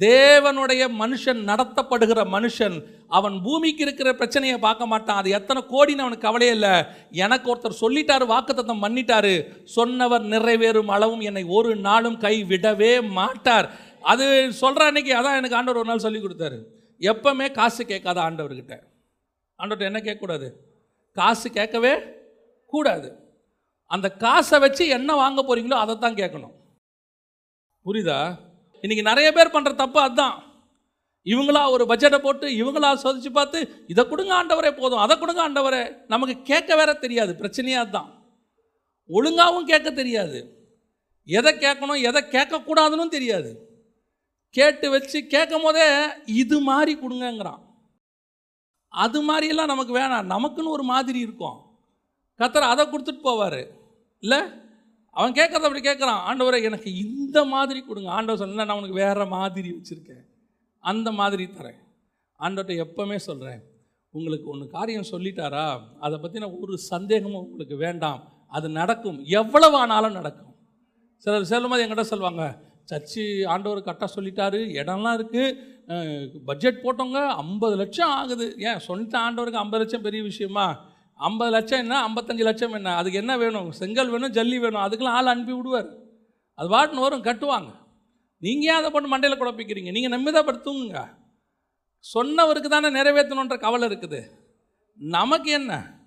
[0.01, 2.77] தேவனுடைய மனுஷன் நடத்தப்படுகிற மனுஷன்
[3.09, 5.17] அவன் பூமிக்கு இருக்கிற பிரச்சனையை பார்க்க மாட்டான்.
[5.17, 6.73] அது எத்தனை கோடின்னு அவனுக்கு கவலையே இல்லை.
[7.11, 9.35] எனக்கு ஒருத்தர் சொல்லிட்டாரு வாக்குத்தத்தம் பண்ணிட்டாரு.
[9.65, 13.69] சொன்னவர் நிறைவேறும் அளவும் என்னை ஒரு நாளும் கை விடவே மாட்டார்.
[14.01, 16.59] அது சொல்கிற அன்னைக்கு அதான் எனக்கு ஆண்டவர் ஒரு நாள் சொல்லி கொடுத்தாரு.
[17.01, 18.75] எப்பவுமே காசு கேட்காத ஆண்டவர்கிட்ட.
[19.59, 20.49] ஆண்டவர்கிட்ட என்ன கேட்கக்கூடாது?
[21.13, 21.95] காசு கேட்கவே
[22.67, 23.09] கூடாது.
[23.87, 26.55] அந்த காசை வச்சு என்ன வாங்க போகிறீங்களோ அதை தான் கேட்கணும்.
[27.87, 28.19] புரியுதா?
[28.85, 30.37] இன்னைக்கு நிறைய பேர் பண்ணுற தப்பு அதுதான்
[31.25, 35.97] இவங்களா ஒரு பட்ஜெட்டை போட்டு இவங்களா சோதிச்சு பார்த்து இதை கொடுங்க ஆண்டவரே போதும் அதை கொடுங்க ஆண்டவரே.
[36.07, 38.11] நமக்கு கேட்க வேற தெரியாது பிரச்சனையாக அதுதான்
[39.09, 40.39] ஒழுங்காகவும் கேட்க தெரியாது.
[41.25, 43.51] எதை கேட்கணும் எதை கேட்கக்கூடாதுன்னு தெரியாது.
[44.51, 45.87] கேட்டு வச்சு கேட்கும் போதே
[46.27, 47.63] இது மாதிரி கொடுங்கங்கிறான்.
[48.89, 50.31] அது மாதிரியெல்லாம் நமக்கு வேணாம்.
[50.35, 51.59] நமக்குன்னு ஒரு மாதிரி இருக்கும்.
[52.39, 53.67] கத்தர் அதை கொடுத்துட்டு போவார்.
[54.21, 54.41] இல்லை?
[55.15, 56.23] அவன் கேட்குறத அப்படி கேட்குறான்.
[56.29, 58.11] ஆண்டவரை எனக்கு இந்த மாதிரி கொடுங்க.
[58.11, 60.25] ஆண்டவர் சொன்ன நான் உனக்கு வேறு மாதிரி வச்சுருக்கேன்.
[60.79, 61.81] அந்த மாதிரி தரேன்.
[62.41, 63.61] ஆண்டவர்கிட்ட எப்போவுமே சொல்கிறேன்
[64.11, 65.67] உங்களுக்கு ஒன்று காரியம் சொல்லிட்டாரா?
[66.01, 68.21] அதை பற்றின ஒரு சந்தேகமும் உங்களுக்கு வேண்டாம்.
[68.49, 69.19] அது நடக்கும்.
[69.25, 70.53] எவ்வளவு ஆனாலும் நடக்கும்.
[71.17, 72.45] சிலர் செல்லும்போது என்கிட்ட சொல்லுவாங்க
[72.91, 74.61] சர்ச்சு ஆண்டவர் கரெக்டாக சொல்லிட்டாரு.
[74.81, 78.47] இடம்லாம் இருக்குது பட்ஜெட் போட்டவங்க ஐம்பது லட்சம் ஆகுது.
[78.59, 78.81] ஏன்?
[78.89, 80.67] சொல்லிட்ட ஆண்டவருக்கு ஐம்பது லட்சம் பெரிய விஷயமா?
[81.15, 82.09] ஐம்பது லட்சம் என்ன?
[82.09, 82.97] ஐம்பத்தஞ்சு லட்சம் என்ன?
[82.97, 83.73] அதுக்கு என்ன வேணும்?
[83.73, 84.81] செங்கல் வேணும் ஜல்லி வேணும்.
[84.81, 85.89] அதுக்கெல்லாம் ஆள் அனுப்பி விடுவார்.
[86.55, 87.75] அது பாட்டுன்னு வரும் கட்டுவாங்க.
[88.39, 89.91] நீங்கள் ஏன் அதை போட்டு மண்டையில் குழப்பிக்கிறீங்க?
[89.91, 91.09] நீங்கள் நம்பிதான்
[92.15, 94.23] சொன்னவருக்கு தானே நிறைவேற்றணுன்ற கவலை இருக்குது.
[94.95, 95.99] நமக்கு என்ன?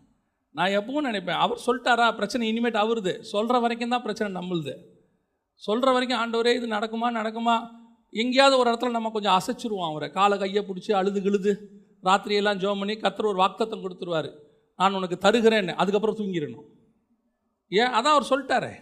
[0.52, 2.14] நான் எப்பவும் நினைப்பேன் அவர் சொல்லிட்டாரா?
[2.14, 3.24] பிரச்சனை இனிமேட் அவருது.
[3.24, 4.76] சொல்கிற வரைக்கும் தான் பிரச்சனை நம்மளுது.
[5.56, 7.14] சொல்கிற வரைக்கும் ஆண்டவரே இது நடக்குமா?
[7.14, 7.70] நடக்குமா?
[8.10, 10.10] எங்கேயாவது ஒரு இடத்துல நம்ம கொஞ்சம் அசைச்சிருவோம் அவரை.
[10.10, 11.60] காலை கையை பிடிச்சி அழுது கிழுது
[12.04, 14.46] ராத்திரியெல்லாம் ஜோம் பண்ணி கத்துற ஒரு வாக்தத்தம் கொடுத்துருவாரு.
[14.78, 16.68] நான் உனக்கு தருகிறேன்னு அதுக்கப்புறம் தூங்கிடணும்.
[17.70, 17.88] ஏன்?
[17.88, 18.74] அதான் அவர் சொல்லிட்டாரே.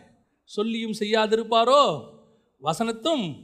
[0.44, 2.04] சொல்லியும் செய்யாதிருப்பாரோ?
[2.62, 3.36] வசனத்தும்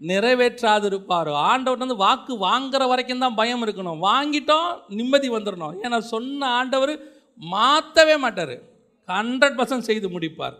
[0.00, 1.32] நிறைவேற்றாதிருப்பாரோ?
[1.32, 4.00] ஆண்டவர் வந்து வாக்கு வாங்குற வரைக்கும் தான் பயம் இருக்கணும்.
[4.02, 5.74] வாங்கிட்டோம் நிம்மதி வந்துடணும்.
[5.82, 7.00] ஏன்னா சொன்ன ஆண்டவர்
[7.36, 8.62] மாற்றவே மாட்டார்.
[9.08, 10.56] ஹண்ட்ரட் பர்சன்ட் செய்து முடிப்பார்.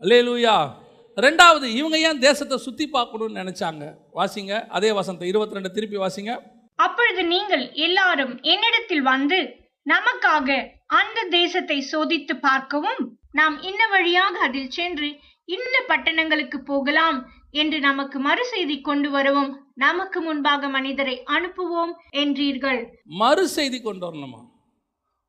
[0.00, 0.72] அல்லேலூயா.
[1.16, 3.94] ரெண்டாவது இவங்க ஏன் தேசத்தை சுற்றி பார்க்கணும்னு நினச்சாங்க?
[4.14, 6.38] வாசிங்க அதே வசனத்தை இருபத்தி ரெண்டு திருப்பி வாசிங்க.
[6.74, 10.48] அப்பொழுது நீங்கள் எல்லாரும் என்னிடத்தில் வந்து நமக்காக
[10.86, 15.08] அந்த தேசத்தை சோதித்து பார்க்கவும் நாம் இன்ன வழியாக அதில் சென்று
[15.44, 17.18] இன்ன பட்டணங்களுக்கு போகலாம்
[17.50, 22.80] என்று நமக்கு மறு செய்தி கொண்டு வரவும் நமக்கு முன்பாக மனிதரை அனுப்புவோம் என்றீர்கள்.
[23.04, 24.40] மறு செய்தி கொண்டு வரணுமா?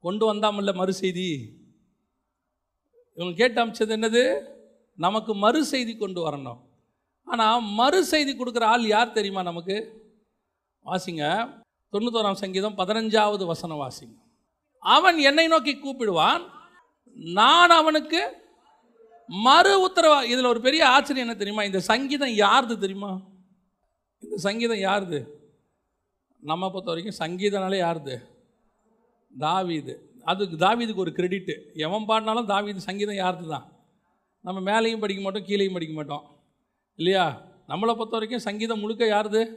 [0.03, 1.27] கொண்டு வந்தாமல்ல மறு செய்தி
[3.17, 4.23] இவங்க கேட்டு அமைச்சது என்னது?
[4.97, 6.59] நமக்கு மறு செய்தி கொண்டு வரணும்.
[7.27, 9.75] ஆனால் மறு செய்தி கொடுக்குற ஆள் யார் தெரியுமா நமக்கு?
[10.85, 11.23] வாசிங்க.
[11.93, 14.15] தொண்ணூத்தோராம் சங்கீதம் பதினஞ்சாவது வசனம் வாசிங்க.
[14.83, 16.41] அவன் என்னை நோக்கி கூப்பிடுவான்.
[17.13, 18.41] நான் அவனுக்கு
[19.27, 21.63] மறு உத்தரவா இதில் ஒரு பெரிய ஆச்சரியம் என்ன தெரியுமா?
[21.63, 23.21] இந்த சங்கீதம் யாருது தெரியுமா?
[24.19, 25.27] இந்த சங்கீதம் யாருது?
[26.41, 28.23] நம்ம பொறுத்த வரைக்கும் சங்கீதனாலே யாருது?
[29.37, 30.11] தாவீது.
[30.23, 33.71] அது தாவீதுக்கு ஒரு கிரெடிட்டு எவன் பாடினாலும் தாவீது சங்கீதம் யாருது தான்.
[34.41, 36.23] நம்ம மேலேயும் படிக்க மாட்டோம் கீழேயும் படிக்க மாட்டோம்.
[36.95, 37.41] இல்லையா?
[37.67, 39.55] நம்மளை பொறுத்த வரைக்கும் சங்கீதம் முழுக்க யாருது?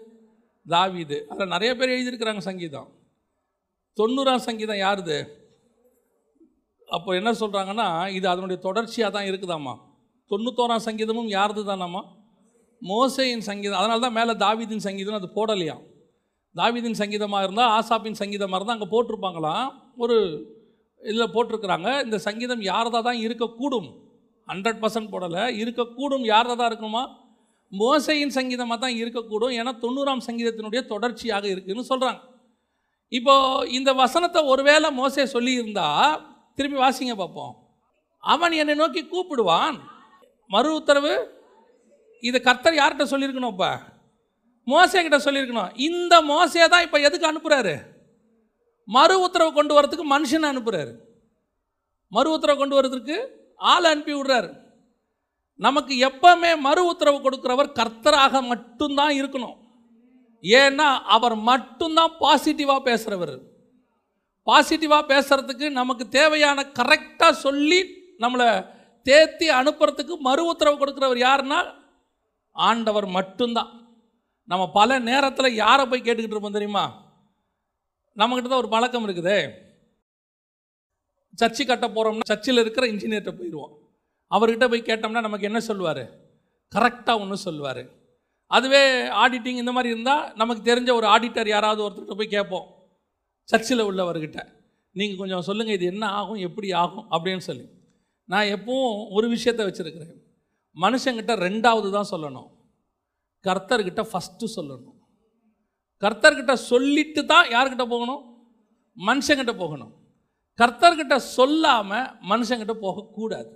[0.66, 1.26] தாவீது.
[1.28, 2.95] அதில் நிறைய பேர் எழுதியிருக்கிறாங்க சங்கீதம்.
[3.98, 5.18] தொண்ணூறாம் சங்கீதம் யாருது?
[6.88, 9.74] அப்போ என்ன சொல்கிறாங்கன்னா இது அதனுடைய தொடர்ச்சியாக தான் இருக்குதாம்மா.
[10.30, 12.02] தொண்ணூத்தோராம் சங்கீதமும் யாருது தானாம்மா?
[12.82, 13.78] மோசையின் சங்கீதம்.
[13.80, 15.84] அதனால தான் மேலே தாவிதின் சங்கீதம் அது போடலையாம்
[16.54, 19.66] தாவிதின் சங்கீதமாக இருந்தால் ஆசாப்பின் சங்கீதமாக இருந்தால் அங்கே போட்டிருப்பாங்களாம்
[20.04, 20.16] ஒரு
[21.00, 21.88] இதில் போட்டிருக்கிறாங்க.
[22.04, 23.88] இந்த சங்கீதம் யாரதா தான் இருக்கக்கூடும்.
[24.48, 25.42] ஹண்ட்ரட் பர்சன்ட் போடலை.
[25.62, 27.02] இருக்கக்கூடும் யார் தான் இருக்குமா
[27.72, 29.54] மோசையின் சங்கீதமாக தான் இருக்கக்கூடும்.
[29.60, 32.20] ஏன்னா தொண்ணூறாம் சங்கீதத்தினுடைய தொடர்ச்சியாக இருக்குன்னு சொல்கிறாங்க
[33.08, 33.34] இப்போ
[33.68, 35.88] இந்த வசனத்தை ஒருவேளை மோசே சொல்லியிருந்தா
[36.54, 37.54] திருப்பி வாசிங்க பார்ப்போம்.
[38.20, 39.76] அவன் என்னை நோக்கி கூப்பிடுவான்.
[40.48, 41.14] மறு உத்தரவு?
[42.20, 43.70] இது கர்த்தர் யார்கிட்ட சொல்லியிருக்கணும் இப்போ?
[44.64, 45.74] மோசே கிட்ட சொல்லியிருக்கணும்.
[45.76, 47.76] இந்த மோசே தான் இப்போ எதுக்கு அனுப்புகிறாரு
[48.88, 50.92] மறு உத்தரவு கொண்டு வரதுக்கு மனுஷனை அனுப்புகிறாரு
[52.12, 53.16] மறு உத்தரவு கொண்டு வரதுக்கு
[53.56, 54.50] ஆள் அனுப்பி விடுறாரு.
[55.54, 59.56] நமக்கு எப்பவுமே மறு உத்தரவு கொடுக்குறவர் கர்த்தராக மட்டும்தான் இருக்கணும்.
[60.48, 63.36] ஏன்னா அவர் மட்டும்தான் பாசிட்டிவாக பேசுகிறவர்
[64.46, 67.80] பாசிட்டிவாக பேசுகிறதுக்கு நமக்கு தேவையான கரெக்டாக சொல்லி
[68.18, 71.74] நம்மளை தேத்தி அனுப்புறதுக்கு மறு உத்தரவு கொடுக்குறவர் யாருன்னா
[72.52, 73.70] ஆண்டவர் மட்டும்தான்.
[74.44, 76.84] நம்ம பல நேரத்தில் யாரை போய் கேட்டுக்கிட்டு இருப்போம் தெரியுமா?
[78.16, 79.50] நம்மக்கிட்ட தான் ஒரு பழக்கம் இருக்குதே.
[81.42, 83.72] சர்ச்சு கட்ட போகிறோம்னா சர்ச்சில் இருக்கிற இன்ஜினியர்கிட்ட போயிடுவோம்
[84.30, 86.02] அவர்கிட்ட போய் கேட்டோம்னா நமக்கு என்ன சொல்லுவார்?
[86.74, 88.04] கரெக்டாக ஒன்று சொல்லுவார்.
[88.46, 92.66] அதுவே ஆடிட்டிங் இந்த மாதிரி இருந்தால் நமக்கு தெரிஞ்ச ஒரு ஆடிட்டர் யாராவது ஒருத்தர்கிட்ட போய் கேட்போம்.
[93.42, 94.48] சர்ச்சில் உள்ளவர்கிட்ட.
[94.90, 97.68] நீங்கள் கொஞ்சம் சொல்லுங்கள் இது என்ன ஆகும் எப்படி ஆகும் அப்படின்னு சொல்லி.
[98.24, 100.14] நான் எப்பவும் ஒரு விஷயத்தை வச்சுருக்கிறேன்.
[100.76, 102.48] மனுஷங்கிட்ட ரெண்டாவது தான் சொல்லணும்.
[103.44, 104.96] கர்த்தர்கிட்ட ஃபஸ்ட்டு சொல்லணும்.
[106.00, 108.22] கர்த்தர்கிட்ட சொல்லிட்டு தான் யார்கிட்ட போகணும்?
[109.06, 109.92] மனுஷங்கிட்ட போகணும்.
[110.58, 113.50] கர்த்தர்கிட்ட சொல்லாமல் மனுஷங்கிட்ட போகக்கூடாது.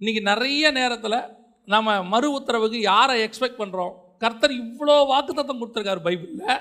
[0.00, 6.60] இன்றைக்கி நிறைய நேரத்தில் நம்ம மறு உத்தரவுக்கு யாரை எக்ஸ்பெக்ட் பண்ணுறோம் கர்த்தர் இவ்வளோ வாக்குத்தத்தம் கொடுத்துருக்காரு பைபிளில்.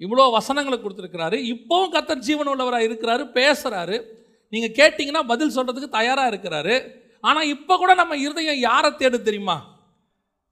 [0.00, 1.36] இவ்வளோ வசனங்களை கொடுத்துருக்கிறாரு.
[1.52, 3.96] இப்போவும் கர்த்தர் ஜீவன் உள்ளவராக இருக்கிறாரு பேசுகிறாரு
[4.52, 6.76] நீங்கள் கேட்டிங்கன்னா பதில் சொல்கிறதுக்கு தயாராக இருக்கிறாரு.
[7.28, 9.56] ஆனால் இப்போ கூட நம்ம இருதயம் யாரை தேடு தெரியுமா?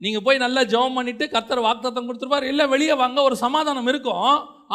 [0.00, 2.48] நீங்கள் போய் நல்லா ஜெபம் பண்ணிவிட்டு கர்த்தர் வாக்குத்தத்தம் கொடுத்துருப்பார்.
[2.52, 4.24] இல்லை வெளியே வாங்க ஒரு சமாதானம் இருக்கும்.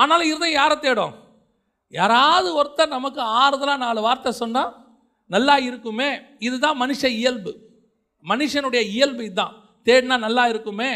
[0.01, 1.13] ஆனாலும் இருதயம் யாரை தேடும்?
[1.93, 4.71] யாராவது ஒருத்தர் நமக்கு ஆறுதலாக நாலு வார்த்தை சொன்னால்
[5.29, 6.09] நல்லா இருக்குமே.
[6.47, 7.51] இதுதான் மனுஷ இயல்பு.
[8.25, 9.55] மனுஷனுடைய இயல்பு இதுதான்
[9.87, 10.91] தேடினா நல்லா இருக்குமே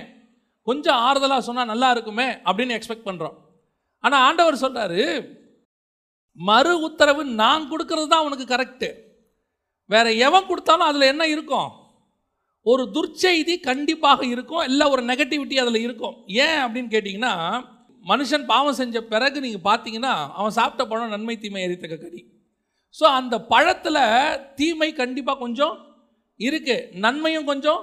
[0.63, 3.35] கொஞ்சம் ஆறுதலாக சொன்னால் நல்லா இருக்குமே அப்படின்னு எக்ஸ்பெக்ட் பண்ணுறோம்
[4.03, 5.01] ஆனால் ஆண்டவர் சொல்கிறாரு
[6.37, 8.89] மறு உத்தரவு நான் கொடுக்கறது தான் உனக்கு கரெக்டு
[9.89, 11.71] வேற எவன் கொடுத்தாலும் அதில் என்ன இருக்கும்?
[12.65, 16.15] ஒரு துர்ச்செய்தி கண்டிப்பாக இருக்கும் இல்லை ஒரு நெகட்டிவிட்டி அதில் இருக்கும்.
[16.27, 17.63] ஏன் அப்படின்னு கேட்டிங்கன்னா
[18.05, 22.25] மனுஷன் பாவம் செஞ்ச பிறகு நீங்கள் பார்த்தீங்கன்னா அவன் சாப்பிட்ட பழம் நன்மை தீமை எரித்தக்க கடி
[22.95, 24.01] ஸோ அந்த பழத்தில்
[24.55, 25.94] தீமை கண்டிப்பாக கொஞ்சம்
[26.37, 27.81] இருக்குது நன்மையும் கொஞ்சம்.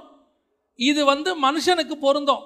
[0.74, 2.42] இது வந்து மனுஷனுக்கு பொருந்தும்.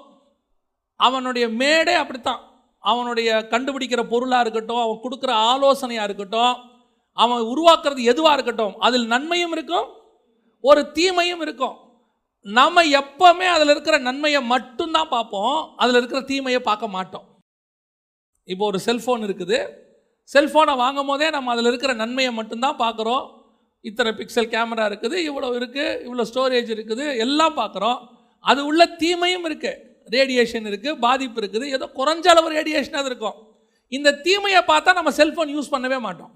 [0.95, 2.41] அவனுடைய மேடே அப்படித்தான்.
[2.79, 6.75] அவனுடைய கண்டுபிடிக்கிற பொருளாக இருக்கட்டும் அவன் கொடுக்குற ஆலோசனையாக இருக்கட்டும்
[7.13, 9.87] அவன் உருவாக்குறது எதுவாக இருக்கட்டும் அதில் நன்மையும் இருக்கும்
[10.61, 11.75] ஒரு தீமையும் இருக்கும்.
[12.41, 15.73] நம்ம எப்பவுமே அதில் இருக்கிற நன்மையை மட்டும்தான் பார்ப்போம்.
[15.77, 17.25] அதில் இருக்கிற தீமையை பார்க்க மாட்டோம்.
[18.43, 19.69] இப்போ ஒரு செல்ஃபோன் இருக்குது.
[20.33, 23.36] செல்ஃபோனை வாங்கும் போதே நம்ம அதில் இருக்கிற நன்மையை மட்டும்தான் பார்க்குறோம்.
[23.89, 27.99] இத்தனை பிக்சல் கேமரா இருக்குது இவ்வளோ இருக்குது இவ்வளோ ஸ்டோரேஜ் இருக்குது எல்லாம் பார்க்குறோம்.
[28.51, 29.83] அது உள்ள தீமையும் இருக்குது
[30.15, 31.65] ரேடியேஷன் இருக்குது பாதிப்பு இருக்குது.
[31.75, 33.37] ஏதோ குறைஞ்ச அளவு ரேடியேஷனாக இருக்கும்.
[33.91, 36.33] இந்த தீமையை பார்த்தா நம்ம செல்ஃபோன் யூஸ் பண்ணவே மாட்டோம்.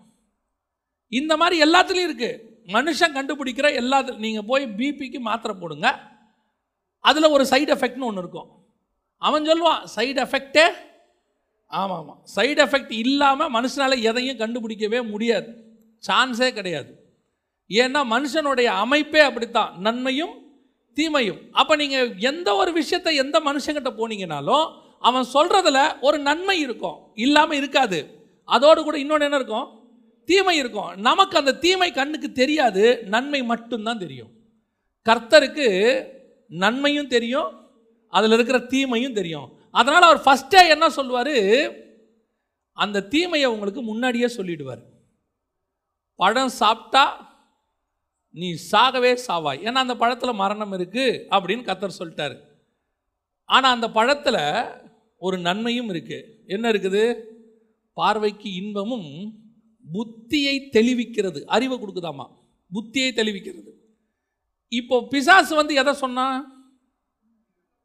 [1.20, 2.40] இந்த மாதிரி எல்லாத்துலேயும் இருக்குது
[2.76, 5.88] மனுஷன் கண்டுபிடிக்கிற எல்லாத்து நீங்கள் போய் பிபிக்கு மாத்திரை போடுங்க.
[7.10, 8.50] அதில் ஒரு சைடு எஃபெக்ட்னு ஒன்று இருக்கும்.
[9.28, 10.66] அவன் சொல்லுவான் சைடு எஃபெக்டே
[11.72, 12.20] ஆமாம் ஆமாம்.
[12.36, 15.50] சைடு எஃபெக்ட் இல்லாமல் மனுஷனால் எதையும் கண்டுபிடிக்கவே முடியாது.
[16.08, 16.92] சான்ஸே கிடையாது.
[17.72, 19.80] ஏன்னா மனுஷனுடைய அமைப்பே அப்படித்தான்.
[19.80, 20.34] நன்மையும்
[20.94, 21.40] தீமையும்.
[21.52, 26.98] அப்போ நீங்கள் எந்த ஒரு விஷயத்தை எந்த மனுஷங்கிட்ட போனீங்கனாலும் அவன் சொல்கிறதுல ஒரு நன்மை இருக்கும்.
[27.16, 28.28] இல்லாமல் இருக்காது.
[28.46, 29.68] அதோடு கூட இன்னொன்று என்ன இருக்கும்?
[30.26, 30.96] தீமை இருக்கும்.
[30.96, 33.04] நமக்கு அந்த தீமை கண்ணுக்கு தெரியாது.
[33.04, 34.30] நன்மை மட்டும்தான் தெரியும்.
[35.10, 36.08] கர்த்தருக்கு
[36.48, 37.70] நன்மையும் தெரியும்.
[38.08, 39.52] அதில் இருக்கிற தீமையும் தெரியும்.
[39.72, 41.72] அதனால் அவர் ஃபஸ்ட்டே என்ன சொல்லுவார்?
[42.74, 44.82] அந்த தீமையை உங்களுக்கு முன்னாடியே சொல்லிடுவார்.
[46.16, 47.31] பழம் சாப்பிட்டா
[48.32, 49.62] நீ சாகவே சாவாய்.
[49.62, 52.38] ஏன்னா அந்த பழத்தில் மரணம் இருக்குது அப்படின்னு கத்தர் சொல்லிட்டாரு.
[53.46, 54.64] ஆனால் அந்த பழத்தில்
[55.18, 57.24] ஒரு நன்மையும் இருக்குது என்ன இருக்குது?
[57.94, 59.10] பார்வைக்கு இன்பமும்
[59.94, 61.44] புத்தியை தெளிவிக்கிறது.
[61.44, 62.26] அறிவை கொடுக்குதாமா?
[62.74, 63.72] புத்தியை தெளிவிக்கிறது.
[64.68, 66.28] இப்போ பிசாசு வந்து எதை சொன்னா?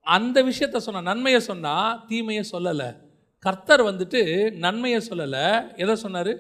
[0.00, 2.96] அந்த விஷயத்த சொன்ன நன்மையை சொன்னா தீமையை சொல்லலை.
[3.38, 5.76] கர்த்தர் வந்துட்டு நன்மையை சொல்லலை.
[5.76, 6.32] எதை சொன்னார்?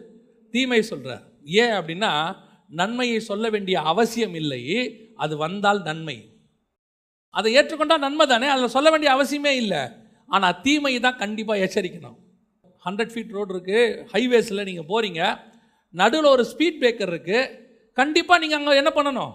[0.50, 2.36] தீமையை சொல்கிறார் ஏன் அப்படின்னா
[2.70, 4.62] நன்மையை சொல்ல வேண்டிய அவசியம் இல்லை
[5.24, 6.16] அது வந்தால் நன்மை.
[7.34, 9.82] அதை ஏற்றுக்கொண்டால் நன்மை தானே அதில் சொல்ல வேண்டிய அவசியமே இல்லை.
[10.34, 12.16] ஆனால் தீமையை தான் கண்டிப்பாக எச்சரிக்கணும்.
[12.86, 15.22] ஹண்ட்ரட் ஃபீட் ரோடு இருக்குது ஹைவேஸில் நீங்கள் போகிறீங்க
[15.94, 17.50] நடுவில் ஒரு ஸ்பீட் பிரேக்கர் இருக்குது
[17.98, 19.34] கண்டிப்பாக நீங்கள் அங்கே என்ன பண்ணணும்?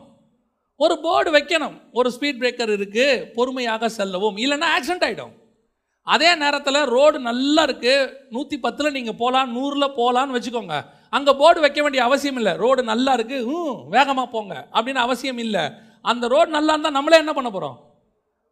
[0.83, 1.75] ஒரு போர்டு வைக்கணும்.
[1.99, 5.35] ஒரு ஸ்பீட் பிரேக்கர் இருக்குது பொறுமையாக செல்லவும் இல்லைன்னா ஆக்சிடென்ட் ஆகிடும்
[6.07, 10.77] அதே நேரத்தில் ரோடு நல்லா இருக்குது நூற்றி பத்தில் நீங்கள் போகலாம் நூறில் போகலான்னு வச்சுக்கோங்க.
[11.15, 12.53] அங்கே போர்டு வைக்க வேண்டிய அவசியம் இல்லை.
[12.63, 15.63] ரோடு நல்லா இருக்குது ம் வேகமாக போங்க அப்படின்னு அவசியம் இல்லை.
[16.11, 17.77] அந்த ரோடு நல்லா இருந்தால் நம்மளே என்ன பண்ண போகிறோம்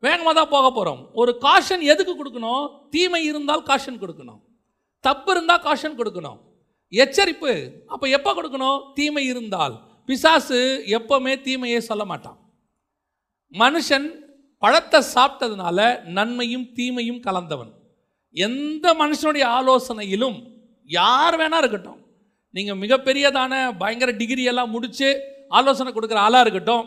[0.06, 2.65] வேகமாக தான் போக போகிறோம் ஒரு காஷன் எதுக்கு கொடுக்கணும்?
[2.93, 4.39] தீமை இருந்தால் காஷன் கொடுக்கணும்.
[5.08, 6.38] தப்பு இருந்தால் காஷன் கொடுக்கணும்.
[6.93, 7.52] எச்சரிப்பு
[7.93, 8.80] அப்போ எப்போ கொடுக்கணும்?
[8.98, 9.76] தீமை இருந்தால்.
[10.10, 10.60] பிசாசு
[10.98, 12.38] எப்போவுமே தீமையே சொல்ல மாட்டான்.
[13.52, 14.08] மனுஷன்
[14.63, 15.80] பழத்தை சாப்பிட்டதுனால
[16.17, 17.72] நன்மையும் தீமையும் கலந்தவன்.
[18.36, 20.38] எந்த மனுஷனுடைய ஆலோசனையிலும்
[20.89, 22.00] யார் வேணா இருக்கட்டும்.
[22.55, 25.09] நீங்கள் மிகப்பெரியதான பயங்கர டிகிரி எல்லாம் முடித்து
[25.59, 26.85] ஆலோசனை கொடுக்குற ஆளாக இருக்கட்டும்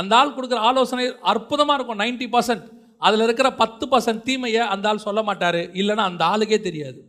[0.00, 2.66] அந்த ஆள் கொடுக்குற ஆலோசனை அற்புதமாக இருக்கும் நைன்டி பர்சன்ட்
[3.06, 5.60] அதில் இருக்கிற பத்து பர்சன்ட் தீமையை அந்த ஆள் சொல்ல மாட்டார்.
[5.80, 7.00] இல்லைன்னா அந்த ஆளுக்கே தெரியாது.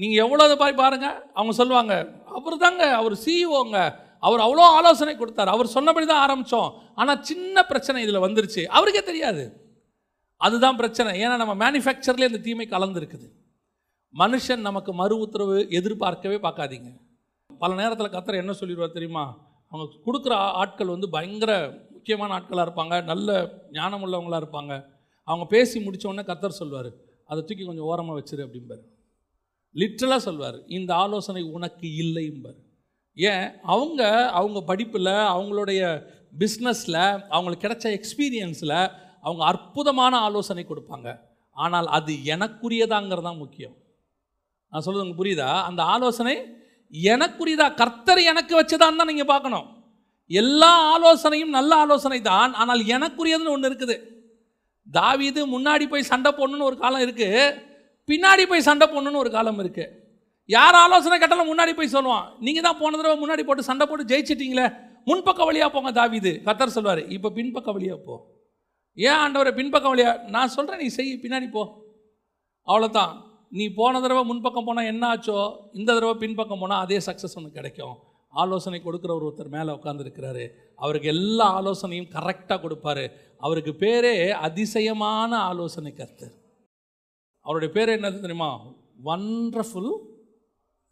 [0.00, 1.94] நீங்கள் எவ்வளோ பாய் பாருங்கள் அவங்க சொல்லுவாங்க
[2.38, 3.78] அவர் தாங்க அவர் சிஇஓங்க
[4.26, 5.52] அவர் அவ்வளோ ஆலோசனை கொடுத்தார்.
[5.54, 6.70] அவர் சொன்னபடி தான் ஆரம்பித்தோம்
[7.00, 8.62] ஆனால் சின்ன பிரச்சனை இதில் வந்துருச்சு.
[8.76, 9.44] அவருக்கே தெரியாது.
[10.36, 11.10] அதுதான் பிரச்சனை.
[11.24, 13.26] ஏன்னா நம்ம மேனுஃபேக்சர்லேயே இந்த தீமை கலந்துருக்குது.
[14.14, 16.90] மனுஷன் நமக்கு மறு உத்தரவு எதிர்பார்க்கவே பார்க்காதீங்க.
[17.62, 19.24] பல நேரத்தில் கத்தர் என்ன சொல்லிடுவார் தெரியுமா?
[19.72, 21.52] அவங்க கொடுக்குற ஆட்கள் வந்து பயங்கர
[21.94, 23.30] முக்கியமான ஆட்களாக இருப்பாங்க நல்ல
[23.70, 24.72] ஞானம் உள்ளவங்களா இருப்பாங்க.
[25.28, 26.90] அவங்க பேசி முடித்தோடனே கத்தர் சொல்வார்
[27.30, 28.82] அதை தூக்கி கொஞ்சம் ஓரமாக வச்சிரு அப்படிம்பார்.
[29.74, 32.60] லிட்ரலாக சொல்வார் இந்த ஆலோசனை உனக்கு இல்லைம்பார்
[33.16, 33.46] ஏன்?
[33.74, 34.02] அவங்க
[34.40, 35.80] அவங்க படிப்பில் அவங்களுடைய
[36.42, 37.02] பிஸ்னஸில்
[37.34, 38.78] அவங்களுக்கு கிடைச்ச எக்ஸ்பீரியன்ஸில்
[39.26, 41.08] அவங்க அற்புதமான ஆலோசனை கொடுப்பாங்க.
[41.56, 43.76] ஆனால் அது எனக்குரியதாங்கிறது தான் முக்கியம்.
[44.72, 45.50] நான் சொல்றது உங்களுக்கு புரியுதா?
[45.68, 46.34] அந்த ஆலோசனை
[47.12, 47.66] எனக்குரியதா?
[47.80, 49.66] கர்த்தர் எனக்கு வச்சதான் தான் நீங்கள் பார்க்கணும்.
[50.30, 52.52] எல்லா ஆலோசனையும் நல்ல ஆலோசனை தான்.
[52.62, 53.96] ஆனால் எனக்குரியதுன்னு ஒன்று இருக்குது.
[54.86, 57.44] தாவிது முன்னாடி போய் சண்டை போடணும்னு ஒரு காலம் இருக்குது
[58.08, 59.92] பின்னாடி போய் சண்டை போடணும்னு ஒரு காலம் இருக்குது
[60.48, 62.26] யார் ஆலோசனை கேட்டாலும் முன்னாடி போய் சொல்லுவான்.
[62.46, 64.66] நீங்கள் தான் போன தடவை முன்னாடி போட்டு சண்டை போட்டு ஜெயிச்சிட்டீங்களே.
[65.08, 66.32] முன்பக்க வழியாக போங்க தாவிது.
[66.46, 68.14] கத்தர் சொல்வார் இப்போ பின்பக்க வழியாக போ.
[68.98, 70.12] ஏன் ஆண்டவரை பின்பக்க வழியா?
[70.34, 71.64] நான் சொல்கிறேன் நீ செய் பின்னாடி போ.
[72.68, 73.12] அவ்வளோதான்
[73.50, 75.56] நீ போன தடவை முன்பக்கம் போனால் என்ன ஆச்சோ?
[75.72, 77.96] இந்த தடவை பின்பக்கம் போனால் அதே சக்ஸஸ் ஒன்று கிடைக்கும்.
[78.28, 83.12] ஆலோசனை கொடுக்குற ஒரு ஒருத்தர் மேலே உட்காந்துருக்கிறாரு அவருக்கு எல்லா ஆலோசனையும் கரெக்டாக கொடுப்பாரு.
[83.38, 86.34] அவருக்கு பேரே அதிசயமான ஆலோசனை கர்த்தர்.
[87.40, 88.60] அவருடைய பேர் என்னது தெரியுமா?
[89.04, 89.92] வண்டர்ஃபுல்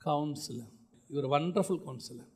[0.04, 0.72] கவுன்சிலர்
[1.08, 2.30] இவர் வண்டர்ஃபுல் கவுன்சிலர்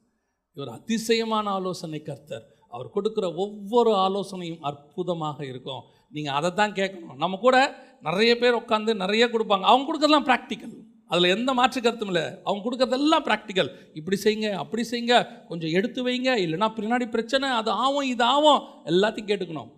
[0.54, 2.44] இவர் அதிசயமான ஆலோசனை கர்த்தர்.
[2.68, 5.82] அவர் கொடுக்குற ஒவ்வொரு ஆலோசனையும் அற்புதமாக இருக்கும்.
[6.10, 7.16] நீங்கள் அதை தான் கேட்கணும்.
[7.16, 9.66] நம்ம கூட நிறைய பேர் உட்காந்து நிறைய கொடுப்பாங்க.
[9.70, 10.76] அவங்க கொடுக்கறதெல்லாம் ப்ராக்டிக்கல்
[11.12, 12.24] அதில் எந்த மாற்று கருத்தும் இல்லை.
[12.44, 18.08] அவங்க கொடுக்கறதெல்லாம் ப்ராக்டிக்கல் இப்படி செய்யுங்க அப்படி செய்யுங்க கொஞ்சம் எடுத்து வைங்க இல்லைன்னா பின்னாடி பிரச்சனை அது ஆகும்
[18.12, 19.70] இது ஆகும் எல்லாத்தையும் கேட்டுக்கணும்.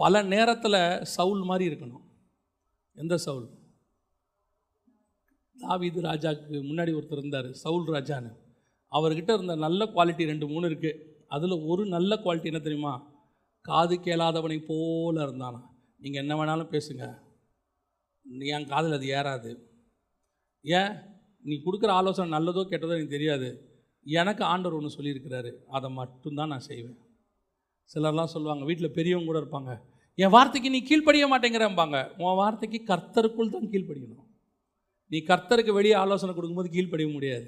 [0.00, 0.80] பல நேரத்தில்
[1.16, 2.04] சவுல் மாதிரி இருக்கணும்.
[2.96, 3.46] எந்த சவுல்?
[5.56, 8.30] தாவிது ராஜாவுக்கு முன்னாடி ஒருத்தர் இருந்தார் சவுல் ராஜான்னு.
[8.92, 12.94] அவர்கிட்ட இருந்த நல்ல குவாலிட்டி ரெண்டு மூணு இருக்குது அதில் ஒரு நல்ல குவாலிட்டி என்ன தெரியுமா?
[13.60, 15.60] காது கேளாதவனை போல இருந்தானா.
[16.00, 17.18] நீங்கள் என்ன வேணாலும் பேசுங்க.
[18.22, 19.50] நீ என் காதில் அது ஏறாது.
[20.62, 20.92] ஏன்?
[21.40, 23.48] நீ கொடுக்குற ஆலோசனை நல்லதோ கெட்டதோ எனக்கு தெரியாது.
[24.06, 25.52] எனக்கு ஆண்டவர் ஒன்று சொல்லியிருக்கிறாரு.
[25.66, 26.98] அதை மட்டும்தான் நான் செய்வேன்.
[27.94, 29.80] சிலர்லாம் சொல்லுவாங்க வீட்டில் பெரியவங்க கூட இருப்பாங்க.
[30.14, 32.14] என் வார்த்தைக்கு நீ கீழ்ப்படிய மாட்டேங்கிறம்பாங்க.
[32.18, 34.24] உன் வார்த்தைக்கு கர்த்தருக்குள் தான் கீழ்ப்படியணும்.
[35.06, 37.46] நீ கர்த்தருக்கு வெளியே ஆலோசனை கொடுக்கும்போது கீழ்ப்படிய முடியாது.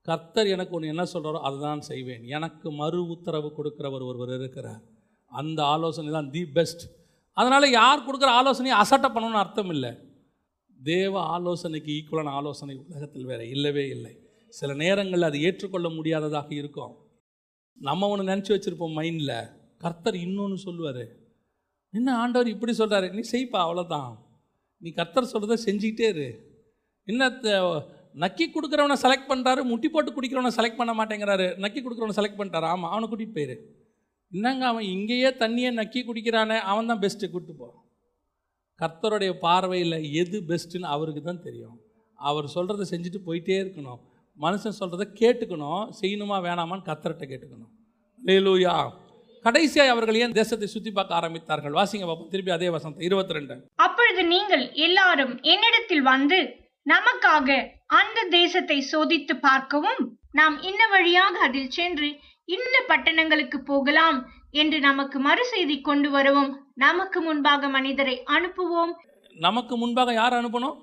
[0.00, 2.24] கர்த்தர் எனக்கு ஒன்று என்ன சொல்கிறாரோ அதை தான் செய்வேன்.
[2.24, 4.82] எனக்கு மறு உத்தரவு கொடுக்குறவர் ஒருவர் இருக்கிறார்.
[5.28, 7.03] அந்த ஆலோசனை தான் தி பெஸ்ட்.
[7.36, 9.92] அதனால் யார் கொடுக்குற ஆலோசனையை அசட்டை பண்ணணும்னு அர்த்தம் இல்லை
[10.78, 14.12] தேவ ஆலோசனைக்கு ஈக்குவலான ஆலோசனை உலகத்தில் வேற இல்லவே இல்லை.
[14.58, 16.94] சில நேரங்களில் அது ஏற்றுக்கொள்ள முடியாததாக இருக்கும்.
[17.86, 19.36] நம்ம ஒன்று நினச்சி வச்சுருப்போம் மைண்டில்
[19.84, 21.04] கர்த்தர் இன்னொன்று சொல்லுவார்.
[21.98, 24.12] என்ன ஆண்டவர் இப்படி சொல்கிறாரு நீ செய்ப்பா அவ்வளோதான்
[24.82, 26.28] நீ கர்த்தர் சொல்கிறத செஞ்சுக்கிட்டே இரு.
[27.08, 27.30] என்ன
[28.22, 31.46] நக்கி கொடுக்குறவனை செலக்ட் பண்ணுறாரு முட்டி போட்டு குடிக்கிறவனை செலக்ட் பண்ண மாட்டேங்கிறாரு.
[31.64, 32.66] நக்கி கொடுக்குறவனை செலக்ட் பண்ணிட்டாரு?
[32.74, 33.56] ஆமாம் அவனை கூட்டிகிட்டு போயிரு.
[34.34, 37.82] என்னங்க அவன் இங்கேயே தண்ணியை நக்கி குடிக்கிறானே அவன் தான் பெஸ்ட்டு கூப்பிட்டு போகிறான்
[38.80, 41.76] கர்த்தருடைய பார்வையில் எது பெஸ்ட்டுன்னு அவருக்கு தான் தெரியும்.
[42.18, 44.00] அவர் சொல்கிறத செஞ்சுட்டு போயிட்டே இருக்கணும்.
[44.38, 45.84] மனுஷன் சொல்கிறத கேட்டுக்கணும்.
[46.00, 47.70] செய்யணுமா வேணாமான்னு கத்தர்கிட்ட கேட்டுக்கணும்.
[48.20, 48.74] லேலூயா
[49.44, 51.74] கடைசியாக அவர்கள் ஏன் தேசத்தை சுற்றி பார்க்க ஆரம்பித்தார்கள்?
[51.78, 52.30] வாசிங்க பார்ப்போம்.
[52.34, 56.38] திருப்பி அதே வசந்த இருபத்தி ரெண்டு அப்பொழுது நீங்கள் எல்லாரும் என்னிடத்தில் வந்து
[56.86, 57.48] நமக்காக
[58.00, 60.02] அந்த தேசத்தை சோதித்து பார்க்கவும்
[60.38, 62.08] நாம் இன்ன வழியாக அதில் சென்று
[62.44, 68.92] இன்ன பட்டணங்களுக்கு போகலாம் என்று நமக்கு மறுசெய்தி கொண்டு வரவும் நமக்கு முன்பாக மனிதரை அனுப்புவோம்.
[69.34, 70.76] நமக்கு முன்பாக யார் அனுப்பணும்?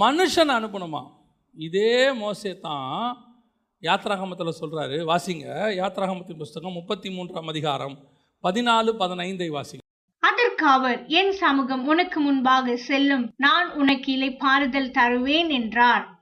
[0.00, 1.10] மனுஷன் அனுப்பணுமா?
[1.54, 3.16] இதே மோசே தான்
[3.82, 5.46] யாத்ராகமத்தில் சொல்கிறாரு வாசிங்க.
[5.74, 7.98] யாத்ராகமத்தின் புஸ்தகம் முப்பத்தி மூன்றாம் அதிகாரம்
[8.42, 9.78] பதினாலு பதினைந்தை வாசிங்க.
[10.18, 13.32] அதற்கு அவர் என் சமூகம் உனக்கு முன்பாக செல்லும்.
[13.36, 16.19] நான் உனக்கு இளைப்பாறுதல் தருவேன் என்றார்.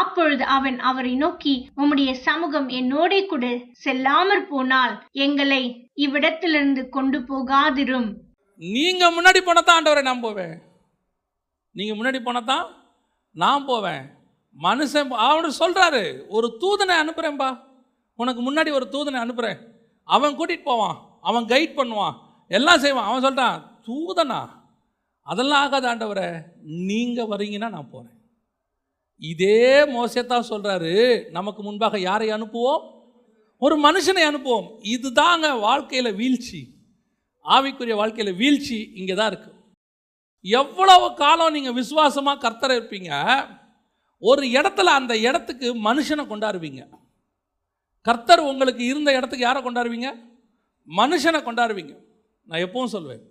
[0.00, 3.46] அப்பொழுது அவன் அவரை நோக்கி உம்முடைய சமூகம் என்னோடே கூட
[3.84, 4.94] செல்லாமற் போனால்
[5.26, 5.62] எங்களை
[6.04, 8.08] இவ்விடத்திலிருந்து கொண்டு போகாதிரும்.
[8.62, 10.54] நீங்கள் முன்னாடி போனால் ஆண்டவரை நான் போவேன்.
[11.76, 12.66] நீங்கள் முன்னாடி போனதான்
[13.42, 14.04] நான் போவேன்.
[14.66, 16.02] மனுஷன் அவனு சொல்கிறாரு
[16.36, 17.48] ஒரு தூதனை அனுப்புறேன்பா.
[18.18, 19.58] உனக்கு முன்னாடி ஒரு தூதனை அனுப்புகிறேன்
[20.08, 20.96] அவன் கூட்டிகிட்டு போவான்.
[21.28, 22.16] அவன் கைட் பண்ணுவான்.
[22.50, 23.08] எல்லாம் செய்வான்.
[23.08, 24.40] அவன் சொல்கிறான் தூதனா?
[25.26, 26.28] அதெல்லாம் ஆகாத ஆண்டவரை.
[26.90, 28.15] நீங்கள் வரீங்கன்னா நான் போகிறேன்
[29.22, 30.94] இதே மோசத்தான் சொல்கிறாரு
[31.30, 32.82] நமக்கு முன்பாக யாரை அனுப்புவோம்?
[33.62, 34.66] ஒரு மனுஷனை அனுப்புவோம்.
[34.94, 36.60] இதுதாங்க வாழ்க்கையில் வீழ்ச்சி.
[37.44, 39.54] ஆவிக்குரிய வாழ்க்கையில் வீழ்ச்சி இங்கே தான் இருக்குது
[40.44, 43.10] எவ்வளவு காலம் நீங்கள் விசுவாசமாக கர்த்தரை இருப்பீங்க
[44.22, 46.82] ஒரு இடத்துல அந்த இடத்துக்கு மனுஷனை கொண்டாடுவீங்க
[48.06, 50.10] கர்த்தர் உங்களுக்கு இருந்த இடத்துக்கு யாரை கொண்டாடுவீங்க
[50.88, 51.94] மனுஷனை கொண்டாடுவீங்க
[52.46, 53.22] நான் எப்பவும் சொல்வேன்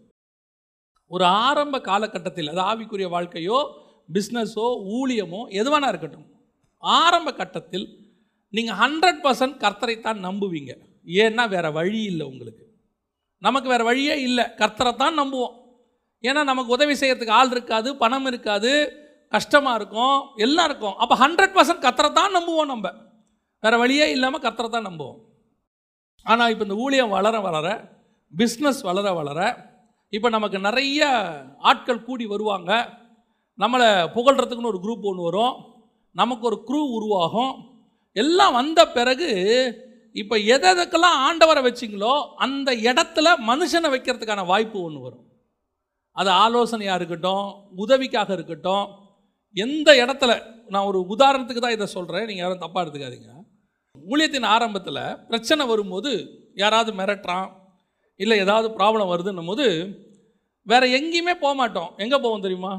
[1.12, 3.60] ஒரு ஆரம்ப காலகட்டத்தில் அது ஆவிக்குரிய வாழ்க்கையோ
[4.10, 4.66] பிஸ்னஸோ
[4.98, 6.28] ஊழியமோ எதுவானா இருக்கட்டும்.
[6.84, 7.86] ஆரம்ப கட்டத்தில்
[8.54, 10.72] நீங்கள் ஹண்ட்ரட் பர்சன்ட் கர்த்தரை தான் நம்புவீங்க.
[11.24, 12.64] ஏன்னா வேறு வழி இல்லை உங்களுக்கு.
[13.46, 14.46] நமக்கு வேறு வழியே இல்லை.
[14.62, 15.56] கர்த்தரை தான் நம்புவோம்.
[16.24, 18.72] ஏன்னா நமக்கு உதவி செய்கிறதுக்கு ஆள் இருக்காது பணம் இருக்காது
[19.36, 20.96] கஷ்டமாக இருக்கும் எல்லாம் இருக்கும்.
[21.04, 22.88] அப்போ ஹண்ட்ரட் பர்சன்ட் கத்தரை தான் நம்புவோம் நம்ம.
[23.64, 25.20] வேறு வழியே இல்லாமல் கத்தரை தான் நம்புவோம்.
[26.26, 27.68] ஆனால் இப்போ இந்த ஊழியம் வளர வளர
[28.34, 29.40] பிஸ்னஸ் வளர வளர
[30.14, 31.02] இப்போ நமக்கு நிறைய
[31.70, 32.72] ஆட்கள் கூடி வருவாங்க.
[33.62, 35.56] நம்மளை புகழ்கிறதுக்குன்னு ஒரு குரூப் ஒன்று வரும்.
[36.12, 37.54] நமக்கு ஒரு குரூ உருவாகும்.
[38.12, 39.30] எல்லாம் வந்த பிறகு
[40.12, 42.14] இப்போ எதை எதுக்கெல்லாம் ஆண்டவரை வச்சிங்களோ
[42.46, 45.26] அந்த இடத்துல மனுஷனை வைக்கிறதுக்கான வாய்ப்பு ஒன்று வரும்.
[46.12, 48.86] அது ஆலோசனையாக இருக்கட்டும் உதவிக்காக இருக்கட்டும்
[49.56, 50.32] எந்த இடத்துல
[50.74, 53.32] நான் ஒரு உதாரணத்துக்கு தான் இதை சொல்கிறேன் நீங்கள் யாரும் தப்பாக எடுத்துக்காதீங்க.
[54.12, 56.12] ஊழியத்தின் ஆரம்பத்தில் பிரச்சனை வரும்போது
[56.64, 57.48] யாராவது மிரட்டுறான்
[58.20, 59.66] இல்லை ஏதாவது ப்ராப்ளம் வருதுன்னும் போது
[60.68, 62.74] வேறு எங்கேயுமே போக மாட்டோம் எங்கே போவோம் தெரியுமா?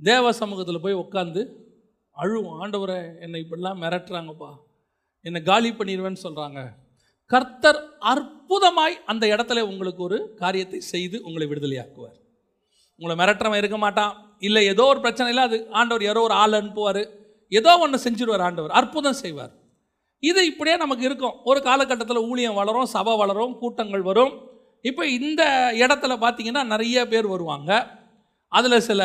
[0.00, 1.42] தேவ சமூகத்தில் போய் உட்காந்து
[2.16, 4.50] அழுவோம் ஆண்டவரை என்னை இப்படிலாம் மிரட்டுறாங்கப்பா.
[5.22, 6.60] என்னை காலி பண்ணிடுவேன்னு சொல்கிறாங்க
[7.26, 7.78] கர்த்தர்
[8.12, 12.16] அற்புதமாய் அந்த இடத்துல உங்களுக்கு ஒரு காரியத்தை செய்து உங்களை விடுதலையாக்குவார்.
[13.00, 14.36] உங்களை மிரட்டுறவன் இருக்க மாட்டான்.
[14.38, 17.02] இல்லை ஏதோ ஒரு பிரச்சனையில் அது ஆண்டவர் யாரோ ஒரு ஆள் அனுப்புவார்.
[17.48, 18.70] ஏதோ ஒன்று செஞ்சிருவார் ஆண்டவர்.
[18.70, 19.52] அற்புதம் செய்வார்.
[20.18, 21.36] இது இப்படியே நமக்கு இருக்கும்.
[21.44, 24.32] ஒரு காலகட்டத்தில் ஊழியம் வளரும் சபை வளரும் கூட்டங்கள் வரும்.
[24.80, 25.42] இப்போ இந்த
[25.78, 27.70] இடத்துல பார்த்தீங்கன்னா நிறைய பேர் வருவாங்க.
[28.48, 29.02] அதில் சில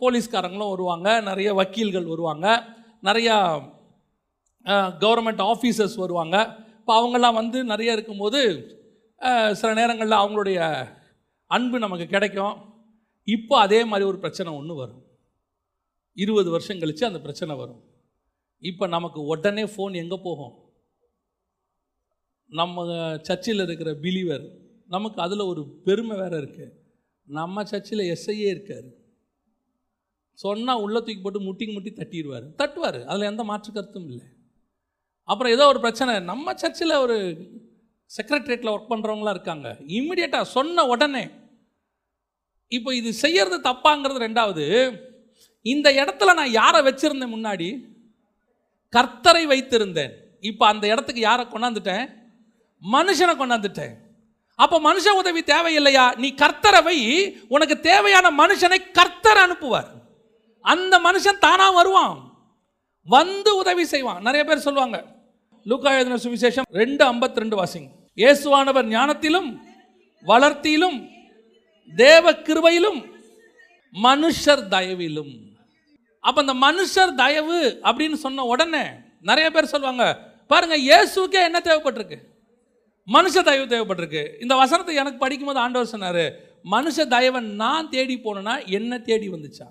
[0.00, 1.08] போலீஸ்காரங்களும் வருவாங்க.
[1.28, 2.46] நிறைய வக்கீல்கள் வருவாங்க.
[3.08, 3.36] நிறையா
[5.04, 6.36] கவர்மெண்ட் ஆஃபீஸர்ஸ் வருவாங்க.
[6.80, 8.40] இப்போ அவங்கெல்லாம் வந்து நிறைய இருக்கும்போது
[9.60, 10.58] சில நேரங்களில் அவங்களுடைய
[11.56, 12.56] அன்பு நமக்கு கிடைக்கும்.
[13.36, 15.02] இப்போ அதே மாதிரி ஒரு பிரச்சனை ஒன்று வரும்.
[16.22, 17.82] இருபது வருஷம் கழித்து அந்த பிரச்சனை வரும்.
[18.62, 20.54] இப்போ நமக்கு உடனே ஃபோன் எங்கே போகும்?
[22.60, 22.84] நம்ம
[23.28, 24.44] சர்ச்சில் இருக்கிற பிலீவர்
[24.94, 26.74] நமக்கு அதில் ஒரு பெருமை வேறு இருக்குது
[27.28, 28.88] நம்ம சர்ச்சில் எஸ்ஐயே இருக்கார்.
[30.34, 32.46] சொன்னால் உள்ள தூக்கி போட்டு முட்டி முட்டி தட்டிடுவார்.
[32.58, 33.04] தட்டுவார்.
[33.04, 34.26] அதில் எந்த மாற்று கருத்தும் இல்லை.
[35.24, 36.20] அப்புறம் ஏதோ ஒரு பிரச்சனை.
[36.20, 37.16] நம்ம சர்ச்சில் ஒரு
[38.16, 39.76] செக்ரட்டரியேட்டில் ஒர்க் பண்ணுறவங்களாம் இருக்காங்க.
[39.86, 41.28] இம்மிடியட்டாக சொன்ன உடனே
[42.68, 44.66] இப்போ இது செய்யறது தப்பாங்கிறது ரெண்டாவது
[45.62, 47.68] இந்த இடத்துல நான் யாரை வச்சுருந்தேன் முன்னாடி?
[48.96, 50.12] கர்த்தரை வைத்திருந்தேன்.
[50.40, 52.04] இப்போ அந்த இடத்துக்கு யாரை கொண்டாந்துட்டேன்?
[52.92, 53.94] மனுஷனை கொண்டாந்துட்டேன்.
[54.62, 56.04] அப்போ மனுஷ உதவி தேவையில்லையா?
[56.22, 56.96] நீ கர்த்தரவை
[57.54, 59.90] உனக்கு தேவையான மனுஷனை கர்த்தர் அனுப்புவார்.
[60.60, 62.16] அந்த மனுஷன் தானா வருவான்.
[63.06, 64.22] வந்து உதவி செய்வான்.
[64.26, 64.98] நிறைய பேர் சொல்லுவாங்க
[65.70, 67.88] லூக்கா எழுதின சுவிசேஷம் ரெண்டு ஐம்பத்தி ரெண்டு வாசிங்
[68.22, 69.48] இயேசுவானவர் ஞானத்திலும்
[70.30, 70.98] வளர்த்தியிலும்
[72.02, 73.00] தேவ கிருபையிலும்
[73.94, 75.32] மனுஷர் தயவிலும்.
[76.28, 78.82] அப்ப அந்த மனுஷர் தயவு அப்படின்னு சொன்ன உடனே
[79.30, 80.04] நிறைய பேர் சொல்லுவாங்க
[80.52, 82.18] பாருங்க இயேசுக்கே என்ன தேவைப்பட்டிருக்கு?
[83.08, 84.22] மனுஷ தயவு தேவைப்பட்டிருக்கு.
[84.42, 86.24] இந்த வசனத்தை எனக்கு படிக்கும்போது ஆண்டவர் சொன்னாரு
[86.74, 89.66] மனுஷ தயவன் நான் தேடி போனேன்னா என்ன தேடி வந்துச்சா?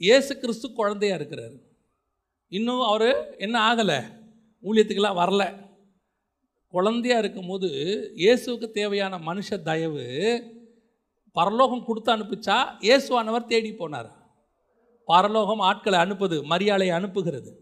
[0.00, 1.54] இயேசு கிறிஸ்து குழந்தையா இருக்கிறார்.
[2.48, 3.98] இன்னும் அவர் என்ன ஆகலை?
[4.64, 5.42] ஊழியத்துக்கெல்லாம் வரல.
[6.74, 7.68] குழந்தையா இருக்கும்போது
[8.22, 10.04] இயேசுக்கு தேவையான மனுஷ தயவு
[11.36, 12.56] பரலோகம் கொடுத்து அனுப்பிச்சா
[12.86, 14.10] இயேசுவானவர் தேடி போனார்?
[15.08, 17.52] பரலோகம் ஆட்களை அனுப்புது மரியாதை அனுப்புகிறது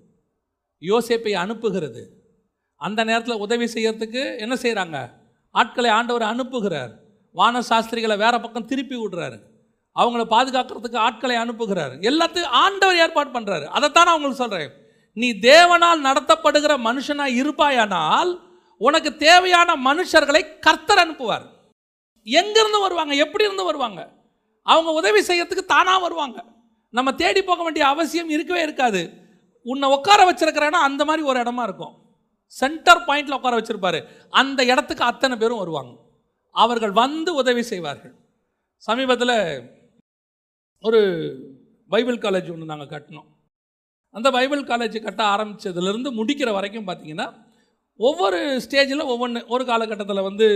[0.82, 2.02] யோசேப்பை அனுப்புகிறது
[2.86, 5.10] அந்த நேரத்தில் உதவி செய்யறதுக்கு என்ன செய்கிறாங்க
[5.50, 6.92] ஆட்களை ஆண்டவர் அனுப்புகிறார்.
[7.32, 9.38] வான சாஸ்திரிகளை வேற பக்கம் திருப்பி விடுறாரு.
[9.94, 11.92] அவங்கள பாதுகாக்கிறதுக்கு ஆட்களை அனுப்புகிறார்.
[12.10, 14.70] எல்லாத்தையும் ஆண்டவர் ஏற்பாடு பண்ணுறாரு அதைத்தான் நான் சொல்கிறேன்
[15.12, 18.30] நீ தேவனால் நடத்தப்படுகிற மனுஷனா இருப்பாயானால்
[18.76, 21.46] உனக்கு தேவையான மனுஷர்களை கர்த்தர் அனுப்புவார்.
[22.24, 23.14] எங்கேருந்து வருவாங்க?
[23.14, 24.00] எப்படி இருந்து வருவாங்க?
[24.62, 26.44] அவங்க உதவி செய்யறதுக்கு தானாக வருவாங்க.
[26.90, 29.10] நம்ம தேடி போக வேண்டிய அவசியம் இருக்கவே இருக்காது.
[29.62, 31.94] உன்னை உட்கார வச்சிருக்கிற இடம் அந்த மாதிரி ஒரு இடமா இருக்கும்.
[32.60, 34.00] சென்டர் பாயிண்டில் உட்கார வச்சுருப்பார்.
[34.40, 35.92] அந்த இடத்துக்கு அத்தனை பேரும் வருவாங்க.
[36.54, 38.14] அவர்கள் வந்து உதவி செய்வார்கள்.
[38.88, 39.36] சமீபத்தில்
[40.84, 41.00] ஒரு
[41.90, 43.28] பைபிள் காலேஜ் ஒன்று நாங்கள் கட்டினோம்.
[44.14, 47.28] அந்த பைபிள் காலேஜ் கட்ட ஆரம்பித்ததுலேருந்து முடிக்கிற வரைக்கும் பார்த்தீங்கன்னா
[48.00, 50.46] ஒவ்வொரு ஸ்டேஜில் ஒவ்வொன்று ஒரு காலகட்டத்தில் வந்து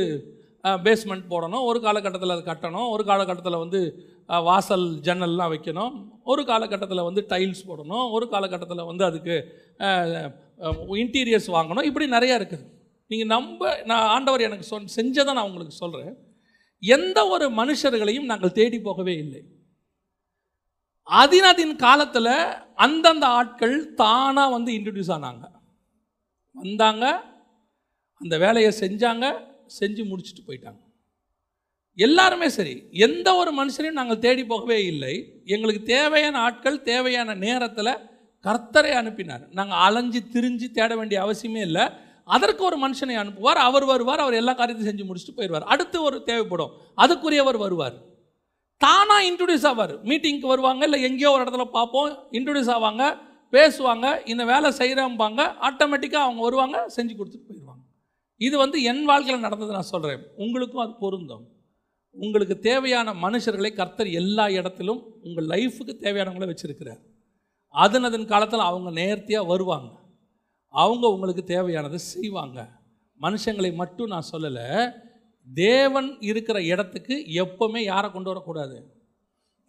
[0.85, 3.81] பேஸ்மெண்ட் போடணும் ஒரு காலகட்டத்தில் அது கட்டணும் ஒரு காலகட்டத்தில் வந்து
[4.49, 5.95] வாசல் ஜன்னல்லாம் வைக்கணும்
[6.33, 9.37] ஒரு காலகட்டத்தில் வந்து டைல்ஸ் போடணும் ஒரு காலகட்டத்தில் வந்து அதுக்கு
[11.03, 11.89] இன்டீரியர்ஸ் வாங்கணும்.
[11.91, 12.65] இப்படி நிறையா இருக்குது.
[13.11, 16.15] நீங்கள் நம்ப நான் ஆண்டவர் எனக்கு சொல் செஞ்சதை நான் உங்களுக்கு சொல்கிறேன்
[16.83, 19.43] எந்த ஒரு மனுஷர்களையும் நாங்கள் தேடி போகவே இல்லை.
[21.07, 22.35] அதினதின் காலத்தில்
[22.87, 25.45] அந்தந்த ஆட்கள் தானாக வந்து இன்ட்ரடியூஸ் ஆனாங்க.
[26.55, 27.05] வந்தாங்க
[28.21, 29.25] அந்த வேலையை செஞ்சாங்க
[29.79, 30.81] செஞ்சு முடிச்சுட்டு போயிட்டாங்க.
[31.99, 32.75] எல்லாருமே சரி
[33.07, 35.15] எந்த ஒரு மனுஷனையும் நாங்கள் தேடி போகவே இல்லை.
[35.45, 37.93] எங்களுக்கு தேவையான ஆட்கள் தேவையான நேரத்தில்
[38.47, 39.49] கர்த்தரை அனுப்பினார்.
[39.51, 41.85] நாங்கள் அலைஞ்சு திரிஞ்சு தேட வேண்டிய அவசியமே இல்லை.
[42.25, 43.63] அதற்கு ஒரு மனுஷனை அனுப்புவார்.
[43.69, 45.71] அவர் வருவார் அவர் எல்லா காரியத்தையும் செஞ்சு முடிச்சுட்டு போயிடுவார்.
[45.75, 46.73] அடுத்து ஒரு தேவைப்படும்.
[46.97, 47.97] அதுக்குரியவர் வருவார்.
[48.77, 49.95] தானாக இன்ட்ரடியூஸ் ஆவார்.
[50.03, 53.17] மீட்டிங்க்கு வருவாங்க இல்லை எங்கேயோ ஒரு இடத்துல பார்ப்போம் இன்ட்ரடியூஸ் ஆவாங்க
[53.53, 57.83] பேசுவாங்க இந்த வேலை செய்கிறம்பாங்க ஆட்டோமேட்டிக்காக அவங்க வருவாங்க செஞ்சு கொடுத்துட்டு போயிடுவாங்க.
[58.37, 61.45] இது வந்து என் வாழ்க்கையில் நடந்தது நான் சொல்கிறேன் உங்களுக்கும் அது பொருந்தும்.
[62.11, 67.03] உங்களுக்கு தேவையான மனுஷர்களை கர்த்தர் எல்லா இடத்திலும் உங்கள் லைஃபுக்கு தேவையானவங்கள வச்சுருக்கிறார்.
[67.77, 69.91] அதன் அதன் காலத்தில் அவங்க நேர்த்தியாக வருவாங்க.
[70.75, 72.59] அவங்க உங்களுக்கு தேவையானதை செய்வாங்க.
[73.21, 74.69] மனுஷங்களை மட்டும் நான் சொல்லலை
[75.47, 78.79] தேவன் இருக்கிற இடத்துக்கு எப்போவுமே யாரை கொண்டு வரக்கூடாது?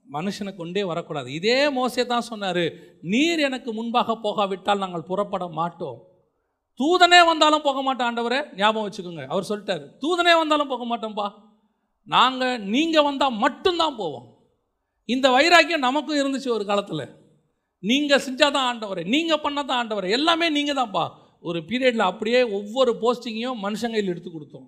[0.08, 1.30] மனுஷனை கொண்டே வரக்கூடாது.
[1.39, 2.66] இதே மோசே தான் சொன்னார்
[3.14, 5.99] நீர் எனக்கு முன்பாக போகாவிட்டால் நாங்கள் புறப்பட மாட்டோம்.
[6.80, 8.39] தூதனே வந்தாலும் போக மாட்டோம் ஆண்டவரே.
[8.62, 11.28] ஞாபகம் வச்சுக்கோங்க அவர் சொல்லிட்டார் தூதனே வந்தாலும் போக மாட்டோம்ப்பா
[12.08, 14.28] நாங்கள் நீங்கள் வந்தால் மட்டும்தான் போவோம்.
[15.05, 17.05] இந்த வைராக்கியம் நமக்கும் இருந்துச்சு ஒரு காலத்தில்.
[17.84, 21.05] நீங்கள் செஞ்சால் தான் ஆண்டவர் நீங்கள் பண்ணால் தான் ஆண்டவர் எல்லாமே நீங்கள் தான்ப்பா
[21.43, 24.67] ஒரு பீரியடில் அப்படியே ஒவ்வொரு போஸ்டிங்கையும் மனுஷங்கையில் எடுத்து கொடுத்தோம்.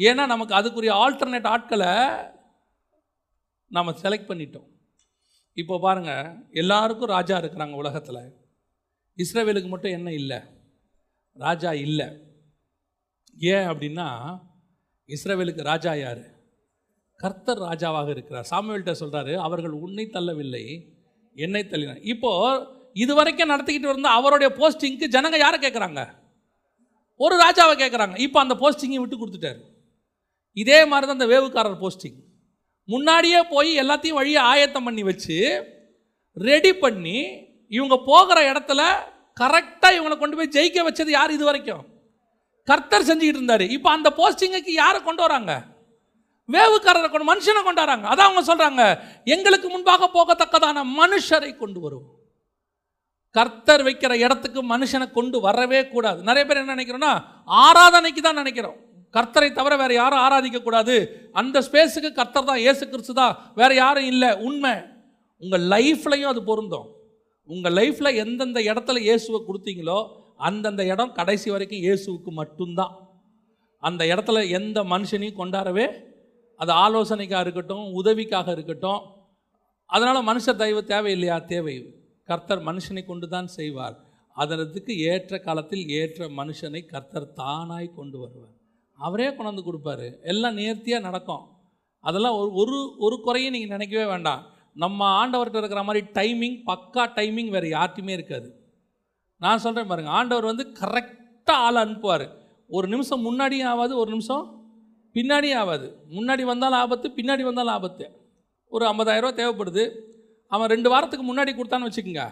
[0.00, 1.92] ஏன்னா நமக்கு அதுக்குரிய ஆல்டர்னேட் ஆட்களை
[3.70, 4.68] நம்ம செலக்ட் பண்ணிட்டோம்.
[5.56, 6.28] இப்போ பாருங்கள்
[6.62, 8.20] எல்லாருக்கும் ராஜா இருக்கிறாங்க உலகத்தில்.
[9.18, 10.40] இஸ்ரேவேலுக்கு மட்டும் என்ன இல்லை?
[11.36, 12.08] ராஜா இல்லை.
[13.54, 14.08] ஏன் அப்படின்னா
[15.08, 16.24] இஸ்ரேவேலுக்கு ராஜா யார்?
[17.20, 18.48] கர்த்தர் ராஜாவாக இருக்கிறார்.
[18.52, 20.64] சாமுவேல்கிட்ட சொல்கிறாரு அவர்கள் உன்னை தள்ளவில்லை
[21.44, 22.62] என்னை தள்ளினார் இப்போது
[23.02, 26.02] இது வரைக்கும் நடத்திக்கிட்டு இருந்த அவருடைய போஸ்டிங்க்கு ஜனங்க யாரை கேட்குறாங்க
[27.20, 29.60] ஒரு ராஜாவை கேட்குறாங்க இப்போ அந்த போஸ்டிங்கை விட்டு கொடுத்துட்டாரு.
[30.56, 32.18] இதே மாதிரி தான் அந்த வேவுக்காரர் போஸ்டிங்
[32.88, 35.36] முன்னாடியே போய் எல்லாத்தையும் வழியை ஆயத்தம் பண்ணி வச்சு
[36.36, 37.18] ரெடி பண்ணி
[37.76, 38.80] இவங்க போகிற இடத்துல
[39.40, 41.84] கரெக்டாக இவங்களை கொண்டு போய் ஜெயிக்க வச்சது யார் இது வரைக்கும்
[42.68, 43.64] கர்த்தர் செஞ்சுக்கிட்டு இருந்தார்.
[43.76, 45.52] இப்போ அந்த போஸ்டிங்குக்கு யாரை கொண்டு வராங்க?
[46.54, 48.06] வேவுக்காரரை கொண்டு மனுஷனை கொண்டாடுறாங்க.
[48.12, 48.82] அதான் அவங்க சொல்கிறாங்க
[49.34, 52.14] எங்களுக்கு முன்பாக போகத்தக்கதான மனுஷரை கொண்டு வருவோம்
[53.34, 56.20] கர்த்தர் வைக்கிற இடத்துக்கு மனுஷனை கொண்டு வரவே கூடாது.
[56.28, 57.12] நிறைய பேர் என்ன நினைக்கிறோன்னா
[57.64, 58.78] ஆராதனைக்கு தான் நினைக்கிறோம்.
[59.16, 60.94] கர்த்தரை தவிர வேறு யாரும் ஆராதிக்கக்கூடாது
[61.40, 63.34] அந்த ஸ்பேஸுக்கு கர்த்தர் தான் ஏசு கிறிஸ்து தான்.
[63.60, 64.30] வேறு யாரும் இல்லை.
[64.48, 64.72] உண்மை.
[65.42, 66.88] உங்கள் லைஃப்லையும் அது பொருந்தும்.
[67.48, 69.98] உங்கள் லைஃப்பில் எந்தெந்த இடத்துல இயேசுவை கொடுத்தீங்களோ
[70.48, 72.92] அந்தந்த இடம் கடைசி வரைக்கும் இயேசுவுக்கு மட்டும்தான்.
[73.82, 75.86] அந்த இடத்துல எந்த மனுஷனையும் கொண்டாடவே
[76.58, 79.02] அது ஆலோசனைக்காக இருக்கட்டும் உதவிக்காக இருக்கட்டும்.
[79.86, 81.44] அதனால் மனுஷ தயவு தேவையில்லையா?
[81.44, 81.94] தேவை.
[82.24, 83.96] கர்த்தர் மனுஷனை கொண்டு தான் செய்வார்.
[84.36, 88.54] அதனதுக்கு ஏற்ற காலத்தில் ஏற்ற மனுஷனை கர்த்தர் தானாய் கொண்டு வருவார்.
[88.98, 90.22] அவரே கொண்டாந்து கொடுப்பாரு.
[90.22, 91.44] எல்லாம் நேர்த்தியாக நடக்கும்.
[92.00, 94.46] அதெல்லாம் ஒரு ஒரு ஒரு குறையும் நீங்கள் நினைக்கவே வேண்டாம்.
[94.74, 98.48] நம்ம ஆண்டவர்கிட்ட இருக்கிற மாதிரி டைமிங் பக்கா டைமிங் வேறு யார்ட்டையுமே இருக்காது.
[99.36, 102.28] நான் சொல்கிறேன் பாருங்கள் ஆண்டவர் வந்து கரெக்டாக ஆள் அனுப்புவார்.
[102.68, 104.57] ஒரு நிமிஷம் முன்னாடியும் ஆகாது ஒரு நிமிஷம்
[105.18, 108.06] பின்னாடி ஆகாது முன்னாடி வந்தாலும் ஆபத்து பின்னாடி வந்தாலும் ஆபத்து.
[108.74, 109.84] ஒரு ஐம்பதாயிரரூவா தேவைப்படுது.
[110.54, 112.22] அவன் ரெண்டு வாரத்துக்கு முன்னாடி கொடுத்தான்னு வச்சுக்கோங்க.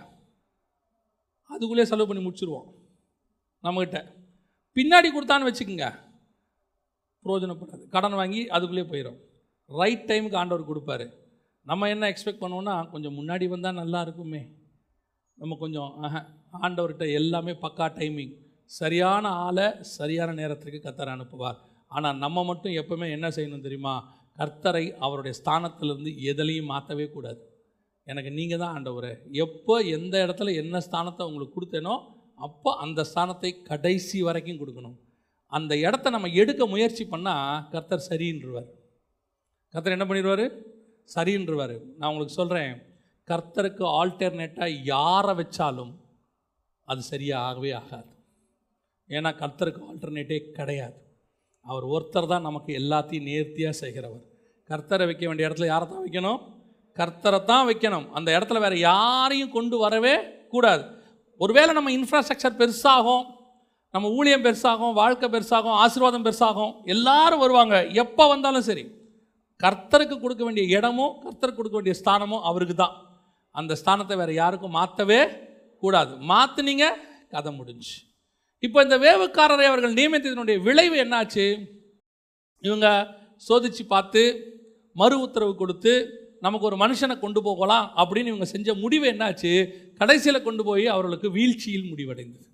[1.51, 2.67] அதுக்குள்ளேயே செலவு பண்ணி முடிச்சிருவோம்.
[3.65, 3.99] நம்மக்கிட்ட
[4.77, 5.87] பின்னாடி கொடுத்தான்னு வச்சுக்கோங்க.
[7.25, 7.85] பிரயோஜனப்படாது.
[7.95, 9.19] கடன் வாங்கி அதுக்குள்ளேயே போயிடும்
[9.81, 11.07] ரைட் டைமுக்கு ஆண்டவர் கொடுப்பாரு.
[11.71, 14.43] நம்ம என்ன எக்ஸ்பெக்ட் பண்ணுவோன்னா கொஞ்சம் முன்னாடி வந்தால் நல்லா இருக்குமே.
[15.41, 15.91] நம்ம கொஞ்சம்
[16.63, 18.35] ஆண்டவர்கிட்ட எல்லாமே பக்கா டைமிங்
[18.81, 19.67] சரியான ஆளை
[19.97, 21.59] சரியான நேரத்துக்கு கர்த்தர் அனுப்புவார்.
[21.91, 23.95] ஆனால் நம்ம மட்டும் எப்பவுமே என்ன செய்யணும் தெரியுமா?
[24.39, 27.41] கர்த்தரை அவருடைய ஸ்தானத்திலிருந்து எதுலையும் மாற்றவே கூடாது.
[28.07, 29.11] எனக்கு நீங்கள் தான் ஆண்டவர்.
[29.45, 31.95] எப்போ எந்த இடத்துல என்ன ஸ்தானத்தை உங்களுக்கு கொடுத்தேனோ
[32.47, 34.97] அப்போ அந்த ஸ்தானத்தை கடைசி வரைக்கும் கொடுக்கணும்.
[35.53, 38.69] அந்த இடத்த நம்ம எடுக்க முயற்சி பண்ணால் கர்த்தர் சரின்றுவார்
[39.75, 40.45] கர்த்தர் என்ன பண்ணிடுவார்
[41.15, 42.75] சரின்றுவார் நான் உங்களுக்கு சொல்கிறேன்
[43.29, 45.95] கர்த்தருக்கு ஆல்டர்னேட்டாக யாரை வச்சாலும்
[46.89, 48.11] அது சரியாகவே ஆகாது.
[49.11, 50.99] ஏன்னா கர்த்தருக்கு ஆல்டர்னேட்டே கிடையாது.
[51.71, 54.25] அவர் ஒருத்தர் தான் நமக்கு எல்லாத்தையும் நேர்த்தியாக செய்கிறவர்.
[54.71, 56.41] கர்த்தரை வைக்க வேண்டிய இடத்துல யாரை தான் வைக்கணும்?
[56.97, 58.07] கர்த்தரை தான் வைக்கணும்.
[58.17, 60.15] அந்த இடத்துல வேறு யாரையும் கொண்டு வரவே
[60.53, 60.85] கூடாது.
[61.41, 63.25] ஒருவேளை நம்ம இன்ஃப்ராஸ்ட்ரக்சர் பெருசாகும்
[63.95, 67.77] நம்ம ஊழியம் பெருசாகும் வாழ்க்கை பெருசாகும் ஆசீர்வாதம் பெருசாகும் எல்லாரும் வருவாங்க.
[68.03, 68.85] எப்போ வந்தாலும் சரி.
[69.61, 72.97] கர்த்தருக்கு கொடுக்க வேண்டிய இடமும் கர்த்தருக்கு கொடுக்க வேண்டிய ஸ்தானமும் அவருக்கு தான்.
[73.55, 75.21] அந்த ஸ்தானத்தை வேறு யாருக்கும் மாற்றவே
[75.83, 76.13] கூடாது.
[76.31, 76.87] மாற்றுனீங்க
[77.35, 77.95] கதை முடிஞ்சு.
[78.63, 81.47] இப்போ இந்த வேவுக்காரரை அவர்கள் நியமித்ததனுடைய விளைவு என்னாச்சு?
[82.65, 82.87] இவங்க
[83.49, 84.23] சோதிச்சு பார்த்து
[84.97, 85.93] மறு உத்தரவு கொடுத்து
[86.45, 89.53] நமக்கு ஒரு மனுஷனை கொண்டு போகலாம் அப்படின்னு இவங்க செஞ்ச முடிவு என்னாச்சு?
[90.01, 92.47] கடைசியில் கொண்டு போய் அவர்களுக்கு வீழ்ச்சியில் முடிவடைந்தது.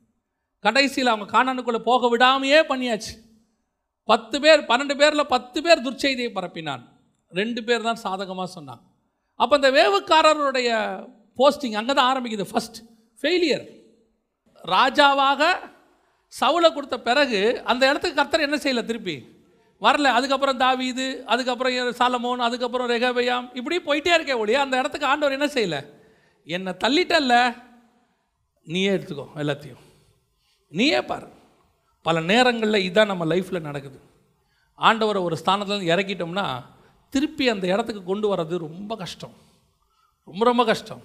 [0.64, 3.14] கடைசியில் அவங்க காணனுக்குள்ளே போக விடாமையே பண்ணியாச்சு.
[4.08, 6.82] பத்து பேர் பன்னெண்டு பேரில் பத்து பேர் துர்ச்செய்தியை பரப்பினான்.
[7.32, 8.82] ரெண்டு பேர் தான் சாதகமாக சொன்னாங்க.
[9.40, 10.70] அப்போ இந்த வேவுக்காரருடைய
[11.38, 12.46] போஸ்டிங் அங்கே தான் ஆரம்பிக்குது.
[12.52, 12.78] ஃபர்ஸ்ட்
[13.20, 13.64] ஃபெயிலியர்
[14.64, 15.42] ராஜாவாக
[16.40, 19.40] சவுளை கொடுத்த பிறகு அந்த இடத்துக்கு கர்த்தர் என்ன செய்யல திருப்பி?
[19.80, 20.02] வரல.
[20.02, 23.56] அதுக்கப்புறம் தாவீது அதுக்கப்புறம் சாலமோன் அதுக்கப்புறம் ரெகபயாம்.
[23.56, 25.86] இப்படி போயிட்டே இருக்கே ஒழிய அந்த இடத்துக்கு ஆண்டவர் என்ன செய்யல?
[26.44, 27.62] என்னை தள்ளிட்டல்ல.
[28.64, 29.80] நீயே எடுத்துக்கோ எல்லாத்தையும்.
[30.68, 31.28] நீயே பாரு.
[32.02, 34.00] பல நேரங்களில் இதுதான் நம்ம லைஃப்பில் நடக்குது.
[34.78, 36.62] ஆண்டவரை ஒரு ஸ்தானத்தில் இறக்கிட்டோம்னா
[37.10, 39.32] திருப்பி அந்த இடத்துக்கு கொண்டு வர்றது ரொம்ப கஷ்டம்.
[40.24, 41.02] ரொம்ப ரொம்ப கஷ்டம்.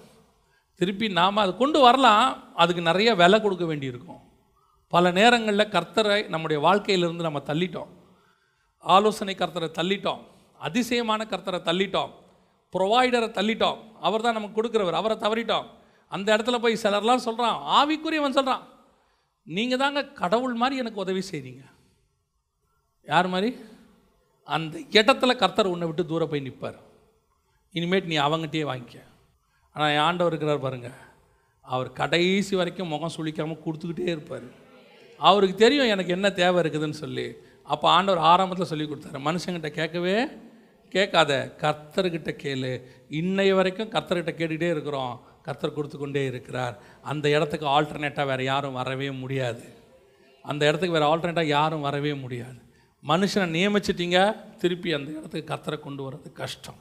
[0.76, 2.54] திருப்பி நாம் அதை கொண்டு வரலாம்.
[2.54, 4.26] அதுக்கு நிறைய விலை கொடுக்க வேண்டியிருக்கும்.
[4.92, 7.90] பல நேரங்களில் கர்த்தரை நம்முடைய வாழ்க்கையிலிருந்து நம்ம தள்ளிட்டோம்.
[8.84, 10.22] ஆலோசனை கர்த்தரை தள்ளிட்டோம்.
[10.58, 12.12] அதிசயமான கர்த்தரை தள்ளிட்டோம்.
[12.74, 13.78] ப்ரொவைடரை தள்ளிட்டோம்.
[14.00, 14.98] அவர் தான் நமக்கு கொடுக்குறவர்.
[15.00, 15.66] அவரை தவறிட்டோம்.
[16.08, 18.64] அந்த இடத்துல போய் சிலர்லாம் சொல்கிறான் ஆவிக்குரியவன் சொல்கிறான்
[19.46, 21.62] நீங்கள் தாங்க கடவுள் மாதிரி எனக்கு உதவி செய்றீங்க.
[23.08, 23.50] யார் மாதிரி?
[24.46, 26.78] அந்த இடத்துல கர்த்தர் உன்னை விட்டு தூரம் போய் நிற்பார்
[27.74, 28.98] இனிமேட் நீ அவங்ககிட்டயே வாங்கிக்க.
[29.74, 30.96] ஆனால் என் ஆண்டவர் இருக்கிறார் பாருங்கள்
[31.64, 34.48] அவர் கடைசி வரைக்கும் முகம் சுளிக்காமல் கொடுத்துக்கிட்டே இருப்பார்.
[35.18, 37.32] அவருக்கு தெரியும் எனக்கு என்ன தேவை இருக்குதுன்னு சொல்லி.
[37.64, 39.18] அப்போ ஆண்டவர் ஆரம்பத்தில் சொல்லி கொடுத்தாரு.
[39.28, 40.26] மனுஷங்கிட்ட கேட்கவே
[40.88, 41.54] கேட்காத.
[41.58, 42.82] கர்த்தர்கிட்ட கேளு.
[43.10, 45.20] இன்னைய வரைக்கும் கர்த்தர்கிட்ட கேட்டுக்கிட்டே இருக்கிறோம்.
[45.42, 46.78] கர்த்தர் கொடுத்து கொண்டே இருக்கிறார்.
[47.02, 49.76] அந்த இடத்துக்கு ஆல்டர்னேட்டாக வேறு யாரும் வரவே முடியாது.
[50.42, 52.58] அந்த இடத்துக்கு வேறு ஆல்டர்னேட்டாக யாரும் வரவே முடியாது.
[53.08, 56.74] மனுஷனை நியமிச்சிட்டீங்க திருப்பி அந்த இடத்துக்கு கர்த்தரை கொண்டு வர்றது கஷ்டம்.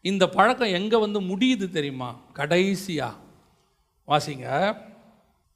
[0.00, 2.20] இந்த பழக்கம் எங்கே வந்து முடியுது தெரியுமா?
[2.32, 3.14] கடைசியாக
[4.08, 4.76] வாசிங்க.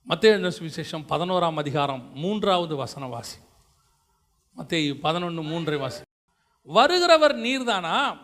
[0.06, 1.04] மத்திய சுவிசேஷம்?
[1.08, 3.38] பதினோராம் அதிகாரம் மூன்றாவது வசன வாசி.
[4.54, 6.02] மத்திய பதினொன்று மூன்றை வாசி.
[6.74, 8.18] வருகிறவர் நீர்தானா?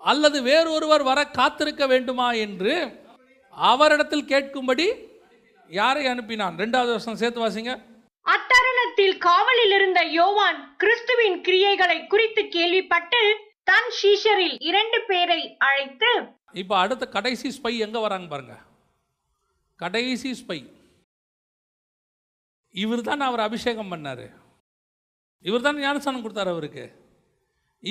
[0.00, 2.32] அல்லது வேறொருவர் வர காத்திருக்க வேண்டுமா?
[2.32, 3.04] என்று
[3.50, 5.08] அவரிடத்தில் கேட்கும்படி
[5.68, 6.56] யாரை அனுப்பினான்?
[6.62, 7.82] ரெண்டாவது வருஷம் சேர்த்து வாசிங்க.
[8.24, 16.06] அத்தருணத்தில் காவலில் இருந்த யோவான் கிறிஸ்துவின் கிரியைகளை குறித்து கேள்விப்பட்டு தன் சீஷரில் இரண்டு பேரை அழைத்து
[16.52, 18.56] இப்போ அடுத்த கடைசி ஸ்பை எங்கே வராங்க பாருங்க.
[19.76, 20.74] கடைசி ஸ்பை
[22.82, 24.26] இவர் தான் அவர் அபிஷேகம் பண்ணார்.
[25.48, 26.84] இவர் தான் ஞானஸ்தானம் கொடுத்தாரு அவருக்கு.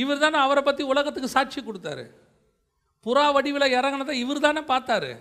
[0.01, 2.05] இவர் தானே அவரை பற்றி உலகத்துக்கு சாட்சி கொடுத்தாரு.
[3.05, 5.11] புறா வடிவில் இறங்கினதை இவர் தானே பார்த்தாரு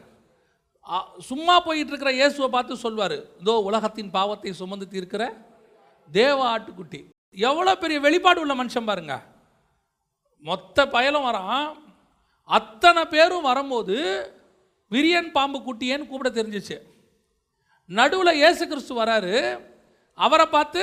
[1.28, 5.22] சும்மா போயிட்டுருக்கிற இயேசுவை பார்த்து சொல்வார் இதோ உலகத்தின் பாவத்தை சுமந்து தீர்க்கிற
[6.10, 7.00] தேவ ஆட்டுக்குட்டி.
[7.48, 9.14] எவ்வளோ பெரிய வெளிப்பாடு உள்ள மனுஷன் பாருங்க.
[10.44, 11.68] மொத்த பயலும் வரான்.
[12.58, 13.96] அத்தனை பேரும் வரும்போது
[14.94, 16.76] விரியன் பாம்பு குட்டியேன்னு கூப்பிட தெரிஞ்சிச்சு.
[17.90, 19.60] நடுவில் இயேசு கிறிஸ்து வராரு.
[20.14, 20.82] அவரை பார்த்து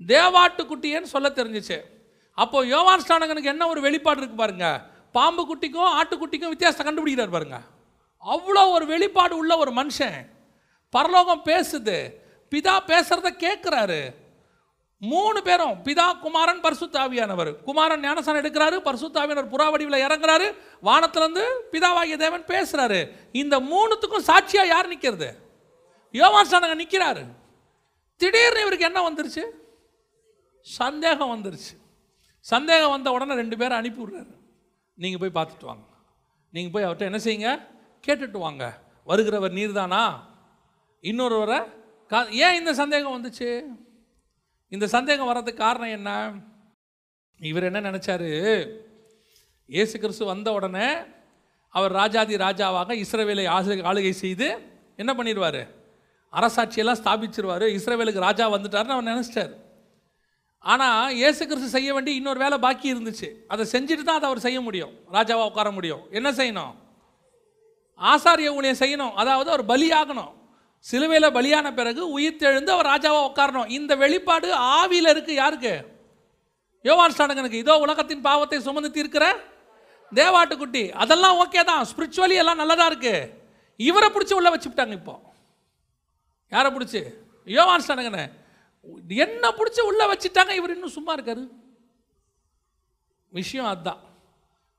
[0.00, 1.78] தேவாட்டு குட்டியேன்னு சொல்ல தெரிஞ்சிச்சு.
[2.34, 4.66] அப்போ யோவான் ஸ்டானகனுக்கு என்ன ஒரு வெளிப்பாடு இருக்கு பாருங்க.
[5.12, 7.60] பாம்பு குட்டிக்கும் ஆட்டுக்குட்டிக்கும் வித்தியாசத்தை கண்டுபிடிக்கிறார் பாருங்க.
[8.24, 10.18] அவ்வளோ ஒரு வெளிப்பாடு உள்ள ஒரு மனுஷன்.
[10.90, 11.96] பரலோகம் பேசுது.
[12.52, 14.00] பிதா பேசுறத கேட்குறாரு
[15.02, 20.46] மூணு பேரும் பிதா குமாரன் பரிசுத்தாவியானவர் குமாரன் ஞானசன் எடுக்கிறாரு பரிசுத்தாவியானவர் புறா வடிவில் இறங்குறாரு.
[20.88, 23.00] வானத்திலேருந்து பிதாவாகிய தேவன் பேசுறாரு.
[23.32, 25.41] இந்த மூணுத்துக்கும் சாட்சியாக யார் நிற்கிறது
[26.12, 27.26] யோவான் ஸ்நானகன் நிற்கிறாரு
[28.16, 29.44] திடீர்னு இவருக்கு என்ன வந்துருச்சு?
[30.60, 31.80] சந்தேகம் வந்துருச்சு.
[32.40, 34.36] சந்தேகம் வந்த உடனே ரெண்டு பேரை அனுப்பி விடுறாரு
[34.94, 35.82] நீங்கள் போய் பார்த்துட்டு வாங்க.
[36.50, 37.66] நீங்கள் போய் அவர்கிட்ட என்ன செய்யுங்க?
[38.06, 38.80] கேட்டுட்டு வாங்க.
[39.06, 40.28] வருகிறவர் நீர் தானா
[41.02, 41.72] இன்னொருவரை
[42.08, 43.62] கா ஏன் இந்த சந்தேகம் வந்துச்சு?
[44.68, 46.32] இந்த சந்தேகம் வர்றதுக்கு காரணம் என்ன?
[47.40, 48.66] இவர் என்ன நினச்சாரு?
[49.66, 50.94] இயேசு கிறிஸ்து வந்த உடனே
[51.68, 54.58] அவர் ராஜாதி ராஜாவாக இஸ்ரவேலை ஆசை- ஆளுகை செய்து
[54.96, 55.80] என்ன பண்ணிடுவார்?
[56.38, 57.66] அரசாட்சியெல்லாம் ஸ்தாபிச்சிருவார்.
[57.78, 59.52] இஸ்ரேவேலுக்கு ராஜா வந்துட்டார்னு அவர் நினச்சிட்டார்.
[60.72, 63.28] ஆனால் இயேசு கிறிஸ்து செய்ய வேண்டிய இன்னொரு வேலை பாக்கி இருந்துச்சு.
[63.52, 64.92] அதை செஞ்சுட்டு தான் அதை அவர் செய்ய முடியும்.
[65.16, 66.02] ராஜாவாக உட்கார முடியும்.
[66.18, 66.74] என்ன செய்யணும்?
[68.00, 69.14] ஆசாரிய ஊழியம் செய்யணும்.
[69.22, 70.30] அதாவது அவர் பலியாகணும்.
[70.86, 73.68] சிலுவையில் பலியான பிறகு உயிர்த்தெழுந்து அவர் ராஜாவாக உட்காரணும்.
[73.78, 75.74] இந்த வெளிப்பாடு ஆவியில் இருக்குது யாருக்கு?
[76.88, 79.26] யோவான் ஸ்டானகனுக்கு இதோ உலகத்தின் பாவத்தை சுமந்து தீர்க்கிற
[80.12, 80.84] தேவாட்டுக்குட்டி.
[81.02, 81.84] அதெல்லாம் ஓகே தான்.
[81.90, 83.28] ஸ்பிரிச்சுவலி எல்லாம் நல்லதாக இருக்குது
[83.80, 85.14] இவரை பிடிச்சி உள்ளே வச்சுட்டாங்க இப்போ.
[86.54, 87.00] யாரை பிடிச்சி?
[87.56, 88.24] யோவான் ஸ்டானகனை
[89.24, 91.42] என்ன பிடிச்சி உள்ளே வச்சுட்டாங்க இவர் இன்னும் சும்மா இருக்காரு.
[93.32, 94.00] விஷயம் அதுதான்.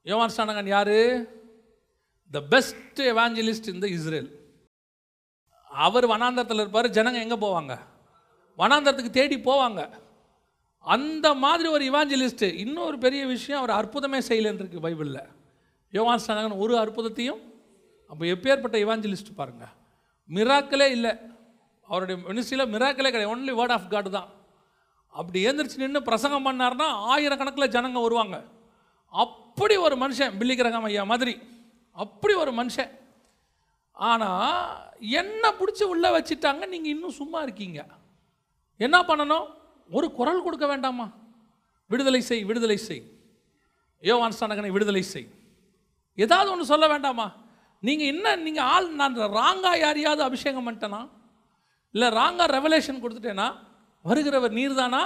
[0.05, 0.97] யோவான் ஸ்டானகன் யார்?
[2.32, 4.30] த பெஸ்ட் எவாஞ்சலிஸ்ட் இந்த இஸ்ரேல்
[5.71, 7.74] அவர் வனாந்தரத்தில் இருப்பார் ஜனங்க எங்கே போவாங்க?
[8.61, 9.82] வனாந்தரத்துக்கு தேடி போவாங்க.
[10.86, 15.21] அந்த மாதிரி ஒரு இவாஞ்சலிஸ்ட்டு இன்னொரு பெரிய விஷயம் அவர் அற்புதமே செய்யலைன்னு பைபிளில்.
[15.93, 17.41] யோவான் ஸ்நானகன் ஒரு அற்புதத்தையும்
[18.11, 19.74] அப்போ எப்பேற்பட்ட இவாஞ்சலிஸ்ட் பாருங்கள்
[20.30, 21.13] மிராக்களே இல்லை.
[21.93, 23.33] அவருடைய மினிஸ்ட்ரியில் மிராக்கலே கிடையாது.
[23.35, 24.29] ஒன்லி வேர்ட் ஆஃப் காட் தான்.
[25.19, 28.37] அப்படி எழுந்திரிச்சு நின்று பிரசங்கம் பண்ணார்னா ஆயிரக்கணக்கில் ஜனங்க வருவாங்க.
[29.23, 31.33] அப்படி ஒரு மனுஷன் பில்லிகிரகம் ஐயா மாதிரி.
[32.03, 32.91] அப்படி ஒரு மனுஷன்.
[34.09, 34.63] ஆனால்
[35.21, 37.79] என்ன பிடிச்சி உள்ளே வச்சிட்டாங்க நீங்கள் இன்னும் சும்மா இருக்கீங்க.
[38.85, 39.47] என்ன பண்ணணும்?
[39.97, 41.05] ஒரு குரல் கொடுக்க வேண்டாமா?
[41.91, 43.03] விடுதலை செய் விடுதலை செய்.
[44.09, 45.27] யோவான் ஸ்நானகனை விடுதலை செய்.
[46.15, 47.27] ஏதாவது ஒன்று சொல்ல வேண்டாமா?
[47.87, 51.01] நீங்கள் என்ன நீங்கள் ஆள் நான் ராங்காக யாரையாவது அபிஷேகம் பண்ணிட்டேனா?
[51.95, 53.47] இல்லை ராங்காக ரெவலேஷன் கொடுத்துட்டேன்னா
[54.05, 55.03] வருகிறவர் நீர் தானா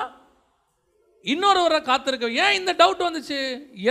[1.25, 3.37] இன்னொருவரை காத்திருக்க ஏன் இந்த டவுட் வந்துச்சு?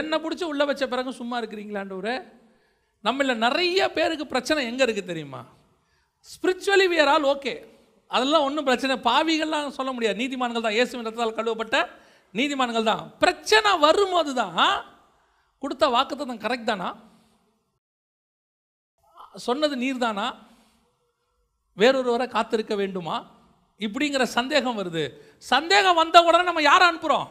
[0.01, 2.17] என்னை பிடிச்சி உள்ளே வச்ச பிறகு சும்மா இருக்கிறீங்களாண்டவரே
[3.05, 5.41] நம்மள நிறைய பேருக்கு பிரச்சனை எங்கே இருக்குது தெரியுமா?
[6.33, 7.55] ஸ்பிரிச்சுவலி வியர் ஆல் ஓகே
[8.11, 10.21] அதெல்லாம் ஒன்றும் பிரச்சனை பாவிகள்லாம் சொல்ல முடியாது.
[10.23, 10.77] நீதிமான்கள் தான்.
[10.79, 11.77] இயேசு ரத்தத்தால் கழுவப்பட்ட
[12.35, 13.05] நீதிமான்கள் தான்.
[13.23, 14.59] பிரச்சனை வரும்போது தான்
[15.63, 16.89] கொடுத்த வாக்குத்தான் கரெக்ட் தானா?
[19.47, 20.27] சொன்னது நீர் தானா
[21.81, 23.17] வேறொருவரை காத்திருக்க வேண்டுமா?
[23.81, 25.05] இப்படிங்கிற சந்தேகம் வருது.
[25.53, 27.29] சந்தேகம் வந்த உடனே நம்ம யாரை அனுப்புகிறோம்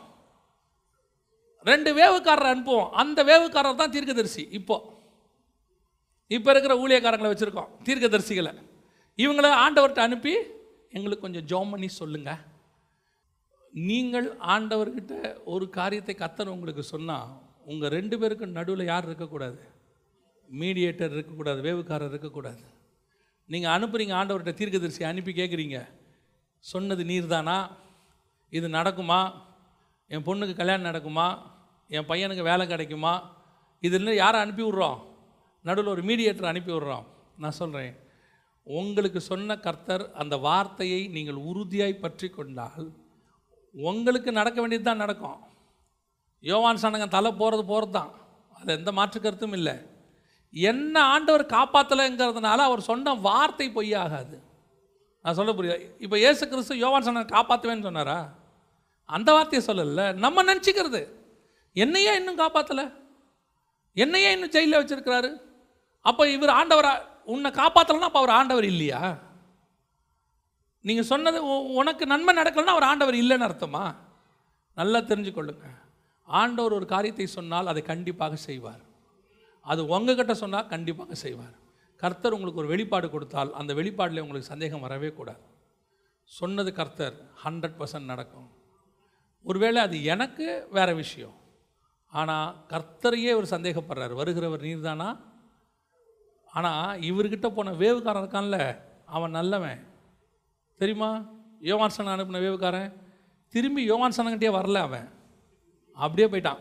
[1.70, 2.90] ரெண்டு வேவுக்காரரை அனுப்புவோம்.
[3.02, 4.44] அந்த வேவுக்காரர் தான் தீர்க்கதரிசி.
[4.60, 4.76] இப்போ
[6.36, 8.52] இப்போ இருக்கிற ஊழியக்காரங்களை வச்சுருக்கோம் தீர்க்கதரிசிகளை.
[9.24, 10.34] இவங்கள ஆண்டவர்கிட்ட அனுப்பி
[10.98, 12.44] எங்களுக்கு கொஞ்சம் ஜோம் பண்ணி சொல்லுங்கள்
[13.74, 15.14] நீங்கள் ஆண்டவர்கிட்ட
[15.54, 17.32] ஒரு காரியத்தை கத்தர் உங்களுக்கு சொன்னால்
[17.72, 19.60] உங்கள் ரெண்டு பேருக்கு நடுவில் யார் இருக்கக்கூடாது?
[20.50, 22.64] மீடியேட்டர் இருக்கக்கூடாது வேவுக்காரர் இருக்கக்கூடாது.
[23.54, 25.80] நீங்கள் அனுப்புகிறீங்க ஆண்டவர்கிட்ட தீர்க்கதரிசி அனுப்பி கேட்குறீங்க
[26.72, 27.58] சொன்னது நீர் தானா
[28.58, 29.20] இது நடக்குமா?
[30.12, 31.28] என் பொண்ணுக்கு கல்யாணம் நடக்குமா?
[31.96, 33.14] என் பையனுக்கு வேலை கிடைக்குமா?
[33.88, 35.00] இதில் யாரை அனுப்பி விட்றோம்?
[35.66, 37.06] நடுவில் ஒரு மீடியேட்டர் அனுப்பி விட்றோம்.
[37.44, 37.96] நான் சொல்கிறேன்
[38.68, 42.86] உங்களுக்கு சொன்ன கர்த்தர் அந்த வார்த்தையை நீங்கள் உறுதியாய் பற்றி கொண்டால்
[43.76, 45.40] உங்களுக்கு நடக்க வேண்டியது தான் நடக்கும்.
[46.50, 48.12] யோவான் சனங்க தலை போகிறது போகிறது தான்
[48.60, 49.76] அது எந்த மாற்று கருத்தும் இல்லை.
[50.58, 54.40] என்ன ஆண்டவர் காப்பாற்றலைங்கிறதுனால அவர் சொன்ன வார்த்தை பொய்யாகாது.
[55.24, 55.92] நான் சொல்ல புரியுது?
[56.00, 58.34] இப்போ ஏசு கிறிஸ்து யோவான் சொன்ன காப்பாற்றுவேன்னு சொன்னாரா?
[59.06, 60.14] அந்த வார்த்தையை சொல்லல.
[60.14, 61.08] நம்ம நினச்சிக்கிறது.
[61.74, 62.94] என்னையே இன்னும் காப்பாற்றலை
[63.94, 65.42] என்னையே இன்னும் ஜெயிலில் வச்சுருக்கிறாரு?
[66.02, 69.18] அப்போ இவர் ஆண்டவரா உன்னை காப்பாற்றலைன்னா அப்போ அவர் ஆண்டவர் இல்லையா?
[70.82, 73.96] நீங்கள் சொன்னது உ- உனக்கு நன்மை நடக்கலைன்னா அவர் ஆண்டவர் இல்லைன்னு அர்த்தமா?
[74.76, 75.70] நல்லா தெரிஞ்சுக்கொள்ளுங்க.
[76.24, 78.85] ஆண்டவர் ஒரு காரியத்தை சொன்னால் அதை கண்டிப்பாக செய்வார்.
[79.66, 81.56] அது உங்ககிட்ட சொன்னால் கண்டிப்பாக செய்வார்.
[81.96, 85.44] கர்த்தர் உங்களுக்கு ஒரு வெளிப்பாடு கொடுத்தால் அந்த வெளிப்பாடில் உங்களுக்கு சந்தேகம் வரவே கூடாது.
[86.24, 88.50] சொன்னது கர்த்தர் ஹண்ட்ரட் பர்சன்ட் நடக்கும்.
[89.44, 91.34] ஒருவேளை அது எனக்கு வேற விஷயம்.
[92.08, 94.18] ஆனால் கர்த்தரையே ஒரு சந்தேகப்படுறார்.
[94.22, 95.10] வருகிறவர் நீர்தானா?
[96.52, 99.88] ஆனால் இவர்கிட்ட போன வேவுக்காரன் இருக்கான்ல அவன் நல்லவன்.
[100.78, 101.12] தெரியுமா?
[101.62, 102.94] யோவான்சன் அனுப்பின வேவுக்காரன்.
[103.50, 105.10] திரும்பி யோவான்சனங்கிட்டே வரல அவன்.
[105.94, 106.60] அப்படியே போயிட்டான்.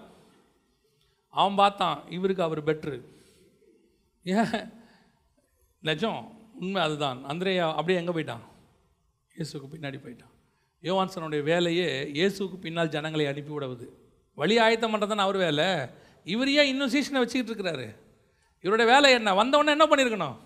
[1.39, 2.97] அவன் பார்த்தான் இவருக்கு அவர் பெட்ரு
[4.27, 4.53] ஏன்?
[5.89, 6.21] நிஜம்
[6.61, 7.19] உண்மை அதுதான்.
[7.31, 8.45] அந்திரேயா அப்படியே எங்கே போயிட்டான்?
[9.37, 10.33] இயேசுக்கு பின்னாடி போயிட்டான்.
[10.83, 13.87] யோவான்சனுடைய வேலையே இயேசுக்கு பின்னால் ஜனங்களை அனுப்பி விடவுது.
[14.39, 15.67] வழி ஆயத்தம் பண்ணுறதுன்னு அவர் வேலை.
[16.35, 17.87] இவர் ஏன் இன்னும் சீசனை வச்சுக்கிட்டு இருக்கிறாரு?
[18.65, 19.35] இவருடைய வேலை என்ன?
[19.41, 20.37] வந்தவொடனே என்ன பண்ணியிருக்கணும்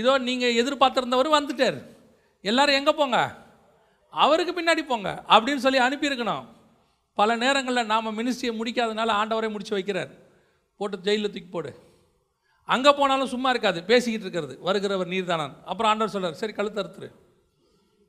[0.00, 1.78] இதோ நீங்கள் எதிர்பார்த்துருந்தவரும் வந்துட்டார்.
[2.50, 3.18] எல்லாரும் எங்கே போங்க?
[4.12, 6.44] அவருக்கு பின்னாடி போங்க அப்படின்னு சொல்லி அனுப்பியிருக்கணும்.
[7.14, 10.10] பல நேரங்களில் நாம் மினிஸ்ட்ரியை முடிக்காதனால ஆண்டவரே முடிச்சு வைக்கிறார்.
[10.76, 11.78] போட்டு ஜெயிலில் தூக்கி போடு.
[12.66, 13.84] அங்கே போனாலும் சும்மா இருக்காது.
[13.84, 14.54] பேசிக்கிட்டு இருக்கிறது.
[14.64, 15.54] வருகிறவர் நீர்தானான்.
[15.64, 17.10] அப்புறம் ஆண்டவர் சொல்கிறார் சரி கழுத்து அறுத்துரு.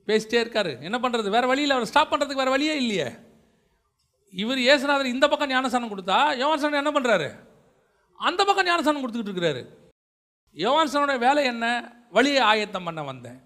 [0.07, 0.81] பேசிட்டே இருக்காரு.
[0.81, 3.07] என்ன பண்ணுறது வேறு வழியில் அவர் ஸ்டாப் பண்ணுறதுக்கு வேறு வழியே இல்லையே.
[4.31, 7.39] இவர் ஏசுநாதர் இந்த பக்கம் ஞானசானம் கொடுத்தா யோகாசனம் என்ன பண்ணுறாரு
[8.17, 9.65] அந்த பக்கம் ஞானசானம் கொடுத்துக்கிட்டு இருக்கிறாரு.
[10.55, 11.93] யோவான்சனோட வேலை என்ன?
[12.11, 13.41] வழியை ஆயத்தம் பண்ண வந்தேன்.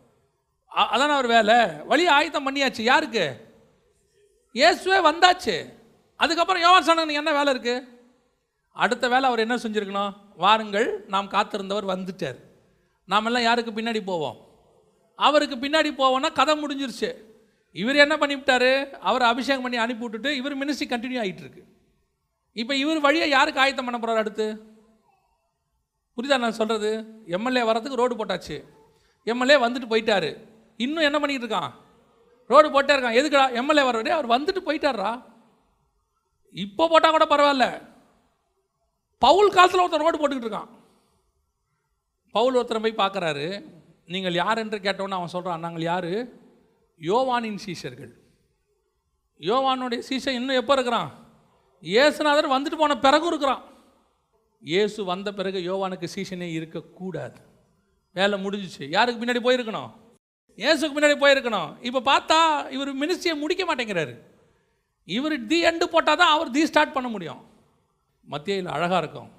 [0.72, 1.56] அதான அவர் வேலை?
[1.88, 2.82] வழியை ஆயத்தம் பண்ணியாச்சு.
[2.82, 3.49] யாருக்கு?
[4.54, 5.56] இயேசுவே வந்தாச்சு.
[6.16, 7.88] அதுக்கப்புறம் யோவான்சனுக்கு என்ன வேலை இருக்குது
[8.72, 10.14] அடுத்த வேலை அவர் என்ன செஞ்சுருக்கணும்?
[10.44, 12.40] வாருங்கள் நாம் காத்திருந்தவர் வந்துட்டார்.
[13.06, 14.38] நாமெல்லாம் யாருக்கு பின்னாடி போவோம்?
[15.16, 17.10] அவருக்கு பின்னாடி போவோம்னா கதை முடிஞ்சிருச்சு.
[17.72, 18.72] இவர் என்ன பண்ணிவிட்டாரு?
[19.10, 21.64] அவர் அபிஷேகம் பண்ணி அனுப்பி விட்டுட்டு இவர் மினிஸ்ட்ரி கண்டினியூ ஆகிட்டு இருக்கு
[22.54, 24.48] இப்போ இவர் வழியை யாருக்கு ஆயத்தம் பண்ண போகிறார் அடுத்து?
[26.16, 26.90] புரிதா நான் சொல்கிறது
[27.26, 28.58] எம்எல்ஏ வரதுக்கு ரோடு போட்டாச்சு.
[29.24, 30.32] எம்எல்ஏ வந்துட்டு போயிட்டாரு.
[30.78, 31.72] இன்னும் என்ன பண்ணிக்கிட்டு இருக்கான்?
[32.52, 33.18] ரோடு போட்டே இருக்கான்.
[33.20, 33.48] எதுக்குடா?
[33.60, 35.12] எம்எல்ஏ வர்றதே அவர் வந்துட்டு போயிட்டாரா
[36.66, 37.66] இப்போ போட்டால் கூட பரவாயில்ல.
[39.18, 40.70] பவுல் காலத்தில் ஒருத்தன் ரோடு போட்டுக்கிட்டு இருக்கான்.
[42.36, 43.48] பவுல் ஒருத்தரை போய் பார்க்குறாரு.
[44.14, 46.12] நீங்கள் யார் என்று கேட்டோன்னு அவன் சொல்கிறான் நாங்கள் யார்?
[47.10, 48.14] யோவானின் சீஷர்கள்.
[49.50, 51.10] யோவானுடைய சீசன் இன்னும் எப்போ இருக்கிறான்?
[51.84, 53.62] இயேசுநாதர் வந்துட்டு போன பிறகு இருக்கிறான்.
[54.72, 57.40] இயேசு வந்த பிறகு யோவானுக்கு சீசனே இருக்கக்கூடாது.
[58.18, 58.84] வேலை முடிஞ்சிச்சு.
[58.96, 59.92] யாருக்கு பின்னாடி போயிருக்கணும்?
[60.62, 61.70] இயேசுக்கு முன்னாடி போயிருக்கணும்.
[61.88, 62.38] இப்போ பார்த்தா
[62.76, 64.14] இவர் மினிஸ்ட்ரியை முடிக்க மாட்டேங்கிறாரு.
[65.18, 67.42] இவர் தி எண்டு போட்டால் தான் அவர் தி ஸ்டார்ட் பண்ண முடியும்.
[68.34, 69.30] மத்தியில் அழகாக இருக்கும்.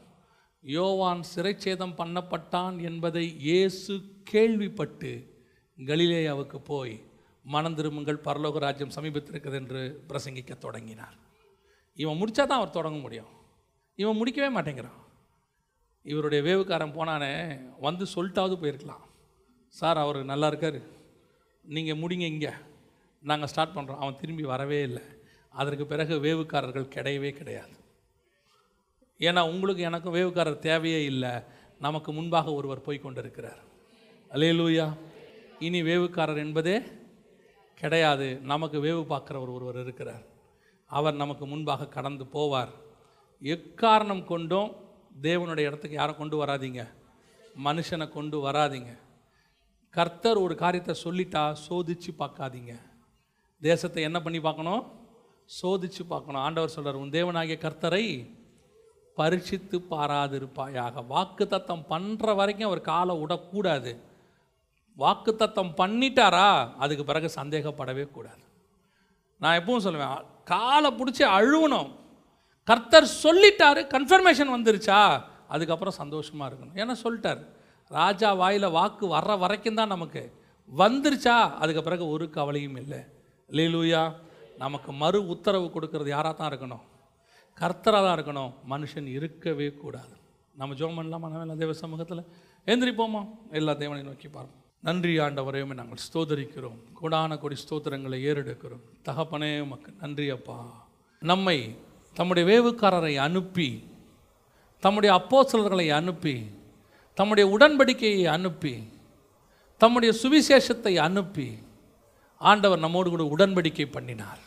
[0.65, 3.95] யோவான் சிறைச்சேதம் பண்ணப்பட்டான் என்பதை இயேசு
[4.31, 5.13] கேள்விப்பட்டு
[5.79, 6.95] கலிலேயாவுக்கு போய்
[7.55, 11.17] மனம் திரும்புங்கள் பரலோக ராஜ்யம் சமீபத்திருக்குது என்று பிரசங்கிக்க தொடங்கினார்.
[12.03, 13.31] இவன் முடித்தா தான் அவர் தொடங்க முடியும்.
[14.03, 14.99] இவன் முடிக்கவே மாட்டேங்கிறான்.
[16.13, 17.33] இவருடைய வேவுக்காரன் போனானே
[17.87, 19.05] வந்து சொல்லிட்டாவது போயிருக்கலாம்.
[19.75, 20.81] சார் அவர் நல்லா இருக்கார்.
[21.75, 22.53] நீங்கள் முடிங்க இங்கே.
[23.23, 25.03] நாங்கள் ஸ்டார்ட் பண்ணுறோம் அவன் திரும்பி வரவே இல்லை.
[25.61, 27.77] அதற்கு பிறகு வேவுக்காரர்கள் கிடையவே கிடையாது.
[29.19, 31.33] ஏன்னா உங்களுக்கு எனக்கும் வேவுக்காரர் தேவையே இல்லை.
[31.79, 33.61] நமக்கு முன்பாக ஒருவர் போய் கொண்டிருக்கிறார்.
[34.31, 34.87] அலேலூயா
[35.59, 36.77] இனி வேவுக்காரர் என்பதே
[37.81, 38.29] கிடையாது.
[38.53, 40.25] நமக்கு வேவு பார்க்குறவர் ஒருவர் இருக்கிறார்.
[40.91, 42.73] அவர் நமக்கு முன்பாக கடந்து போவார்.
[43.55, 44.71] எக்காரணம் கொண்டும்
[45.23, 46.83] தேவனுடைய இடத்துக்கு யாரை கொண்டு வராதீங்க.
[47.65, 48.93] மனுஷனை கொண்டு வராதீங்க.
[49.97, 52.73] கர்த்தர் ஒரு காரியத்தை சொல்லிட்டா சோதிச்சு பார்க்காதீங்க.
[53.63, 54.83] தேசத்தை என்ன பண்ணி பார்க்கணும்?
[55.61, 56.43] சோதிச்சு பார்க்கணும்.
[56.47, 58.05] ஆண்டவர் சொல்கிறார் உன் தேவனாகிய கர்த்தரை
[59.19, 61.03] பரீட்சித்து பாராதிருப்பாயாக.
[61.15, 63.93] வாக்கு தத்தம் பண்ணுற வரைக்கும் அவர் காலை விடக்கூடாது
[64.97, 66.49] வாக்கு தத்தம் பண்ணிட்டாரா
[66.83, 68.45] அதுக்கு பிறகு சந்தேகப்படவே கூடாது.
[69.41, 70.25] நான் எப்பவும் சொல்லுவேன்
[70.55, 71.91] காலை பிடிச்சி அழுவணும்.
[72.69, 75.01] கர்த்தர் சொல்லிட்டாரு கன்ஃபர்மேஷன் வந்துருச்சா
[75.55, 76.77] அதுக்கப்புறம் சந்தோஷமாக இருக்கணும்.
[76.83, 77.41] ஏன்னா சொல்லிட்டார்.
[77.91, 80.33] ராஜா வாயில் வாக்கு வர்ற வரைக்கும் தான் நமக்கு
[80.77, 81.51] வந்துருச்சா?
[81.51, 82.99] அதுக்கு பிறகு ஒரு கவலையும் இல்லை.
[83.51, 84.15] லீலூயா
[84.59, 86.85] நமக்கு மறு உத்தரவு கொடுக்கறது யாராக தான் இருக்கணும்?
[87.61, 88.53] கர்த்தராக தான் இருக்கணும்.
[88.71, 90.15] மனுஷன் இருக்கவே கூடாது.
[90.57, 91.29] நம்ம ஜோம் பண்ணலாமா?
[91.31, 92.25] நம்ம தேவ சமூகத்தில்?
[92.67, 93.29] எந்திரிப்போமா?
[93.51, 94.65] எல்லா தேவனை நோக்கி பார்ப்போம்.
[94.81, 96.79] நன்றி ஆண்டவரையுமே நாங்கள் ஸ்தோதரிக்கிறோம்.
[97.01, 98.83] கோடான கொடி ஸ்தோத்திரங்களை ஏறெடுக்கிறோம்.
[99.05, 100.89] தகப்பனே உமக்கு நன்றி அப்பா.
[101.19, 101.77] நம்மை
[102.15, 103.85] தம்முடைய வேவுக்காரரை அனுப்பி
[104.81, 106.51] தம்முடைய அப்போ சிலர்களை அனுப்பி
[107.21, 108.75] தம்முடைய உடன்படிக்கையை அனுப்பி
[109.81, 111.49] தம்முடைய சுவிசேஷத்தை அனுப்பி
[112.41, 114.41] ஆண்டவர் நம்மோடு கூட உடன்படிக்கை பண்ணினார்.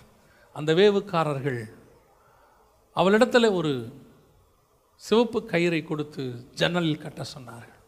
[0.55, 1.61] அந்த வேவுக்காரர்கள்
[2.95, 3.73] அவளிடத்தில் ஒரு
[5.01, 6.23] சிவப்பு கயிறை கொடுத்து
[6.59, 7.79] ஜன்னலில் கட்ட சொன்னார்கள்.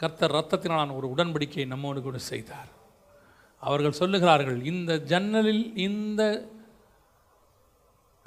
[0.00, 2.70] கர்த்தர் ரத்தத்தினாலான ஒரு உடன்படிக்கையை நம்மோடு கூட செய்தார்.
[3.62, 6.22] அவர்கள் சொல்லுகிறார்கள் இந்த ஜன்னலில் இந்த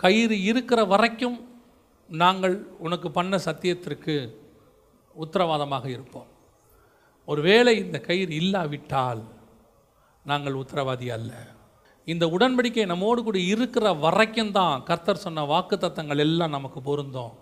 [0.03, 1.39] கயிறு இருக்கிற வரைக்கும்
[2.09, 4.15] நாங்கள் உனக்கு பண்ண சத்தியத்திற்கு
[5.15, 6.29] உத்தரவாதமாக இருப்போம்.
[7.27, 9.21] ஒருவேளை இந்த கயிறு இல்லாவிட்டால்
[10.25, 11.31] நாங்கள் உத்தரவாதி அல்ல.
[12.07, 17.35] இந்த உடன்படிக்கை நம்மோடு கூட இருக்கிற வரைக்கும் தான் கர்த்தர் சொன்ன வாக்குத்தத்தங்கள் எல்லாம் நமக்கு பொருந்தும்.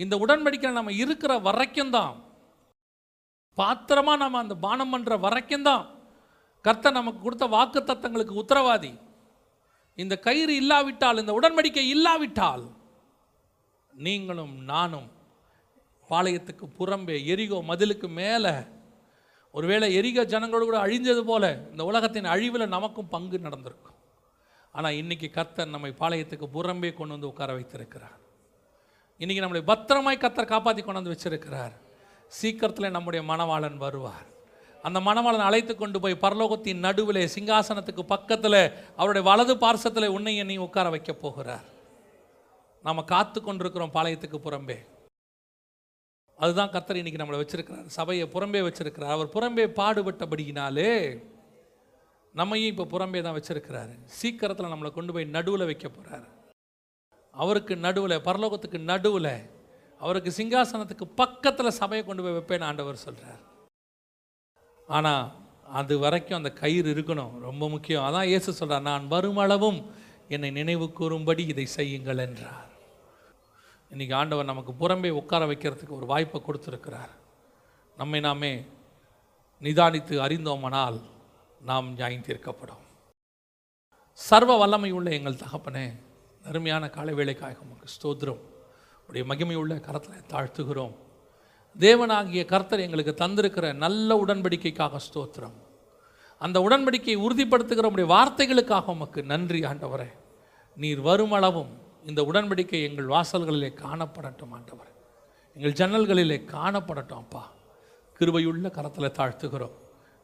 [0.00, 2.14] இந்த உடன்படிக்கையில் நம்ம இருக்கிற வரைக்கும் தான்
[3.58, 5.84] பாத்திரமாக நம்ம அந்த பானம் பண்ணுற வரைக்கும் தான்
[6.64, 8.92] கர்த்தர் நமக்கு கொடுத்த வாக்குத்தத்தங்களுக்கு உத்தரவாதி.
[9.98, 12.64] இந்த கயிறு இல்லாவிட்டால் இந்த உடன்படிக்கை இல்லாவிட்டால்
[13.94, 15.08] நீங்களும் நானும்
[16.12, 18.54] பாளையத்துக்கு புறம்பே எரிகோ மதிலுக்கு மேலே.
[19.54, 23.98] ஒருவேளை எரிகோ ஜனங்களோடு கூட அழிஞ்சது போல இந்த உலகத்தின் அழிவில் நமக்கும் பங்கு நடந்திருக்கும்.
[24.74, 28.18] ஆனால் இன்னைக்கு கர்த்தர் நம்மை பாளையத்துக்கு புறம்பே கொண்டு வந்து உட்கார வைத்திருக்கிறார்.
[29.20, 31.74] இன்றைக்கி நம்மளை பத்திரமாய் கர்த்தர் காப்பாற்றி கொண்டு வந்து வச்சிருக்கிறார்.
[32.38, 34.28] சீக்கிரத்தில் நம்முடைய மணவாளன் வருவார்.
[34.86, 38.60] அந்த மணவாளன் அழைத்து கொண்டு போய் பரலோகத்தின் நடுவில் சிங்காசனத்துக்கு பக்கத்தில்
[38.96, 41.66] அவருடைய வலது பார்சத்தில் உன்னை என்னையும் உட்கார வைக்க போகிறார்.
[42.84, 44.78] நாம் காத்து கொண்டிருக்கிறோம் பாளையத்துக்கு புறம்பே.
[46.42, 47.86] அதுதான் கத்தர் இன்னைக்கு நம்மளை வச்சுருக்கிறார்.
[47.98, 49.14] சபையை புறம்பே வச்சிருக்கிறார்.
[49.16, 50.92] அவர் புறம்பே பாடுபட்டபடியினாலே
[52.34, 53.94] நம்மையும் இப்போ புறம்பே தான் வச்சுருக்கிறாரு.
[54.20, 56.28] சீக்கிரத்தில் நம்மளை கொண்டு போய் நடுவில் வைக்க போகிறார்
[57.34, 59.34] அவருக்கு நடுவில் பரலோகத்துக்கு நடுவில்
[60.00, 63.42] அவருக்கு சிங்காசனத்துக்கு பக்கத்தில் சபையை கொண்டு போய் வைப்பேன் ஆண்டவர் சொல்கிறார்
[64.96, 65.24] ஆனால்
[65.80, 67.34] அது வரைக்கும் அந்த கயிறு இருக்கணும்.
[67.48, 68.06] ரொம்ப முக்கியம்.
[68.08, 69.80] அதான் இயேசு சொல்கிறார் நான் வருமளவும்
[70.34, 72.71] என்னை நினைவு கூறும்படி இதை செய்யுங்கள் என்றார்.
[73.92, 77.10] இன்னைக்கு ஆண்டவர் நமக்கு புறம்பே உட்கார வைக்கிறதுக்கு ஒரு வாய்ப்பை கொடுத்துருக்கிறார்.
[77.96, 78.66] நம்மை நாமே
[79.60, 81.00] நிதானித்து அறிந்தோமானால்
[81.60, 82.82] நாம் நியாயம் தீர்க்கப்படும்.
[84.12, 86.00] சர்வ வல்லமை உள்ள எங்கள் தகப்பனே
[86.44, 88.40] அருமையான காலை வேலைக்காக உமக்கு ஸ்தோத்திரம்.
[89.06, 90.94] உடைய மகிமையுள்ள கரத்தனை கரத்தில் தாழ்த்துகிறோம்.
[91.78, 95.56] தேவனாகிய கர்த்தர் எங்களுக்கு தந்திருக்கிற நல்ல உடன்படிக்கைக்காக ஸ்தோத்திரம்.
[96.38, 100.10] அந்த உடன்படிக்கையை உறுதிப்படுத்துகிற உடைய வார்த்தைகளுக்காக உமக்கு நன்றி ஆண்டவரே.
[100.76, 104.90] நீர் வருமளவும் இந்த உடன்படிக்கை எங்கள் வாசல்களிலே காணப்படட்டும் ஆண்டவர்.
[105.54, 107.50] எங்கள் ஜன்னல்களிலே காணப்படட்டும் அப்பா.
[108.18, 109.70] கிருபையுள்ள கரத்தில் தாழ்த்துகிறோம்.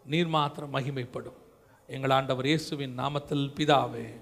[0.04, 1.36] நீர் மாத்திரம் மகிமைப்படும்.
[1.86, 4.20] எங்கள் ஆண்டவர் இயேசுவின் நாமத்தில் பிதாவே.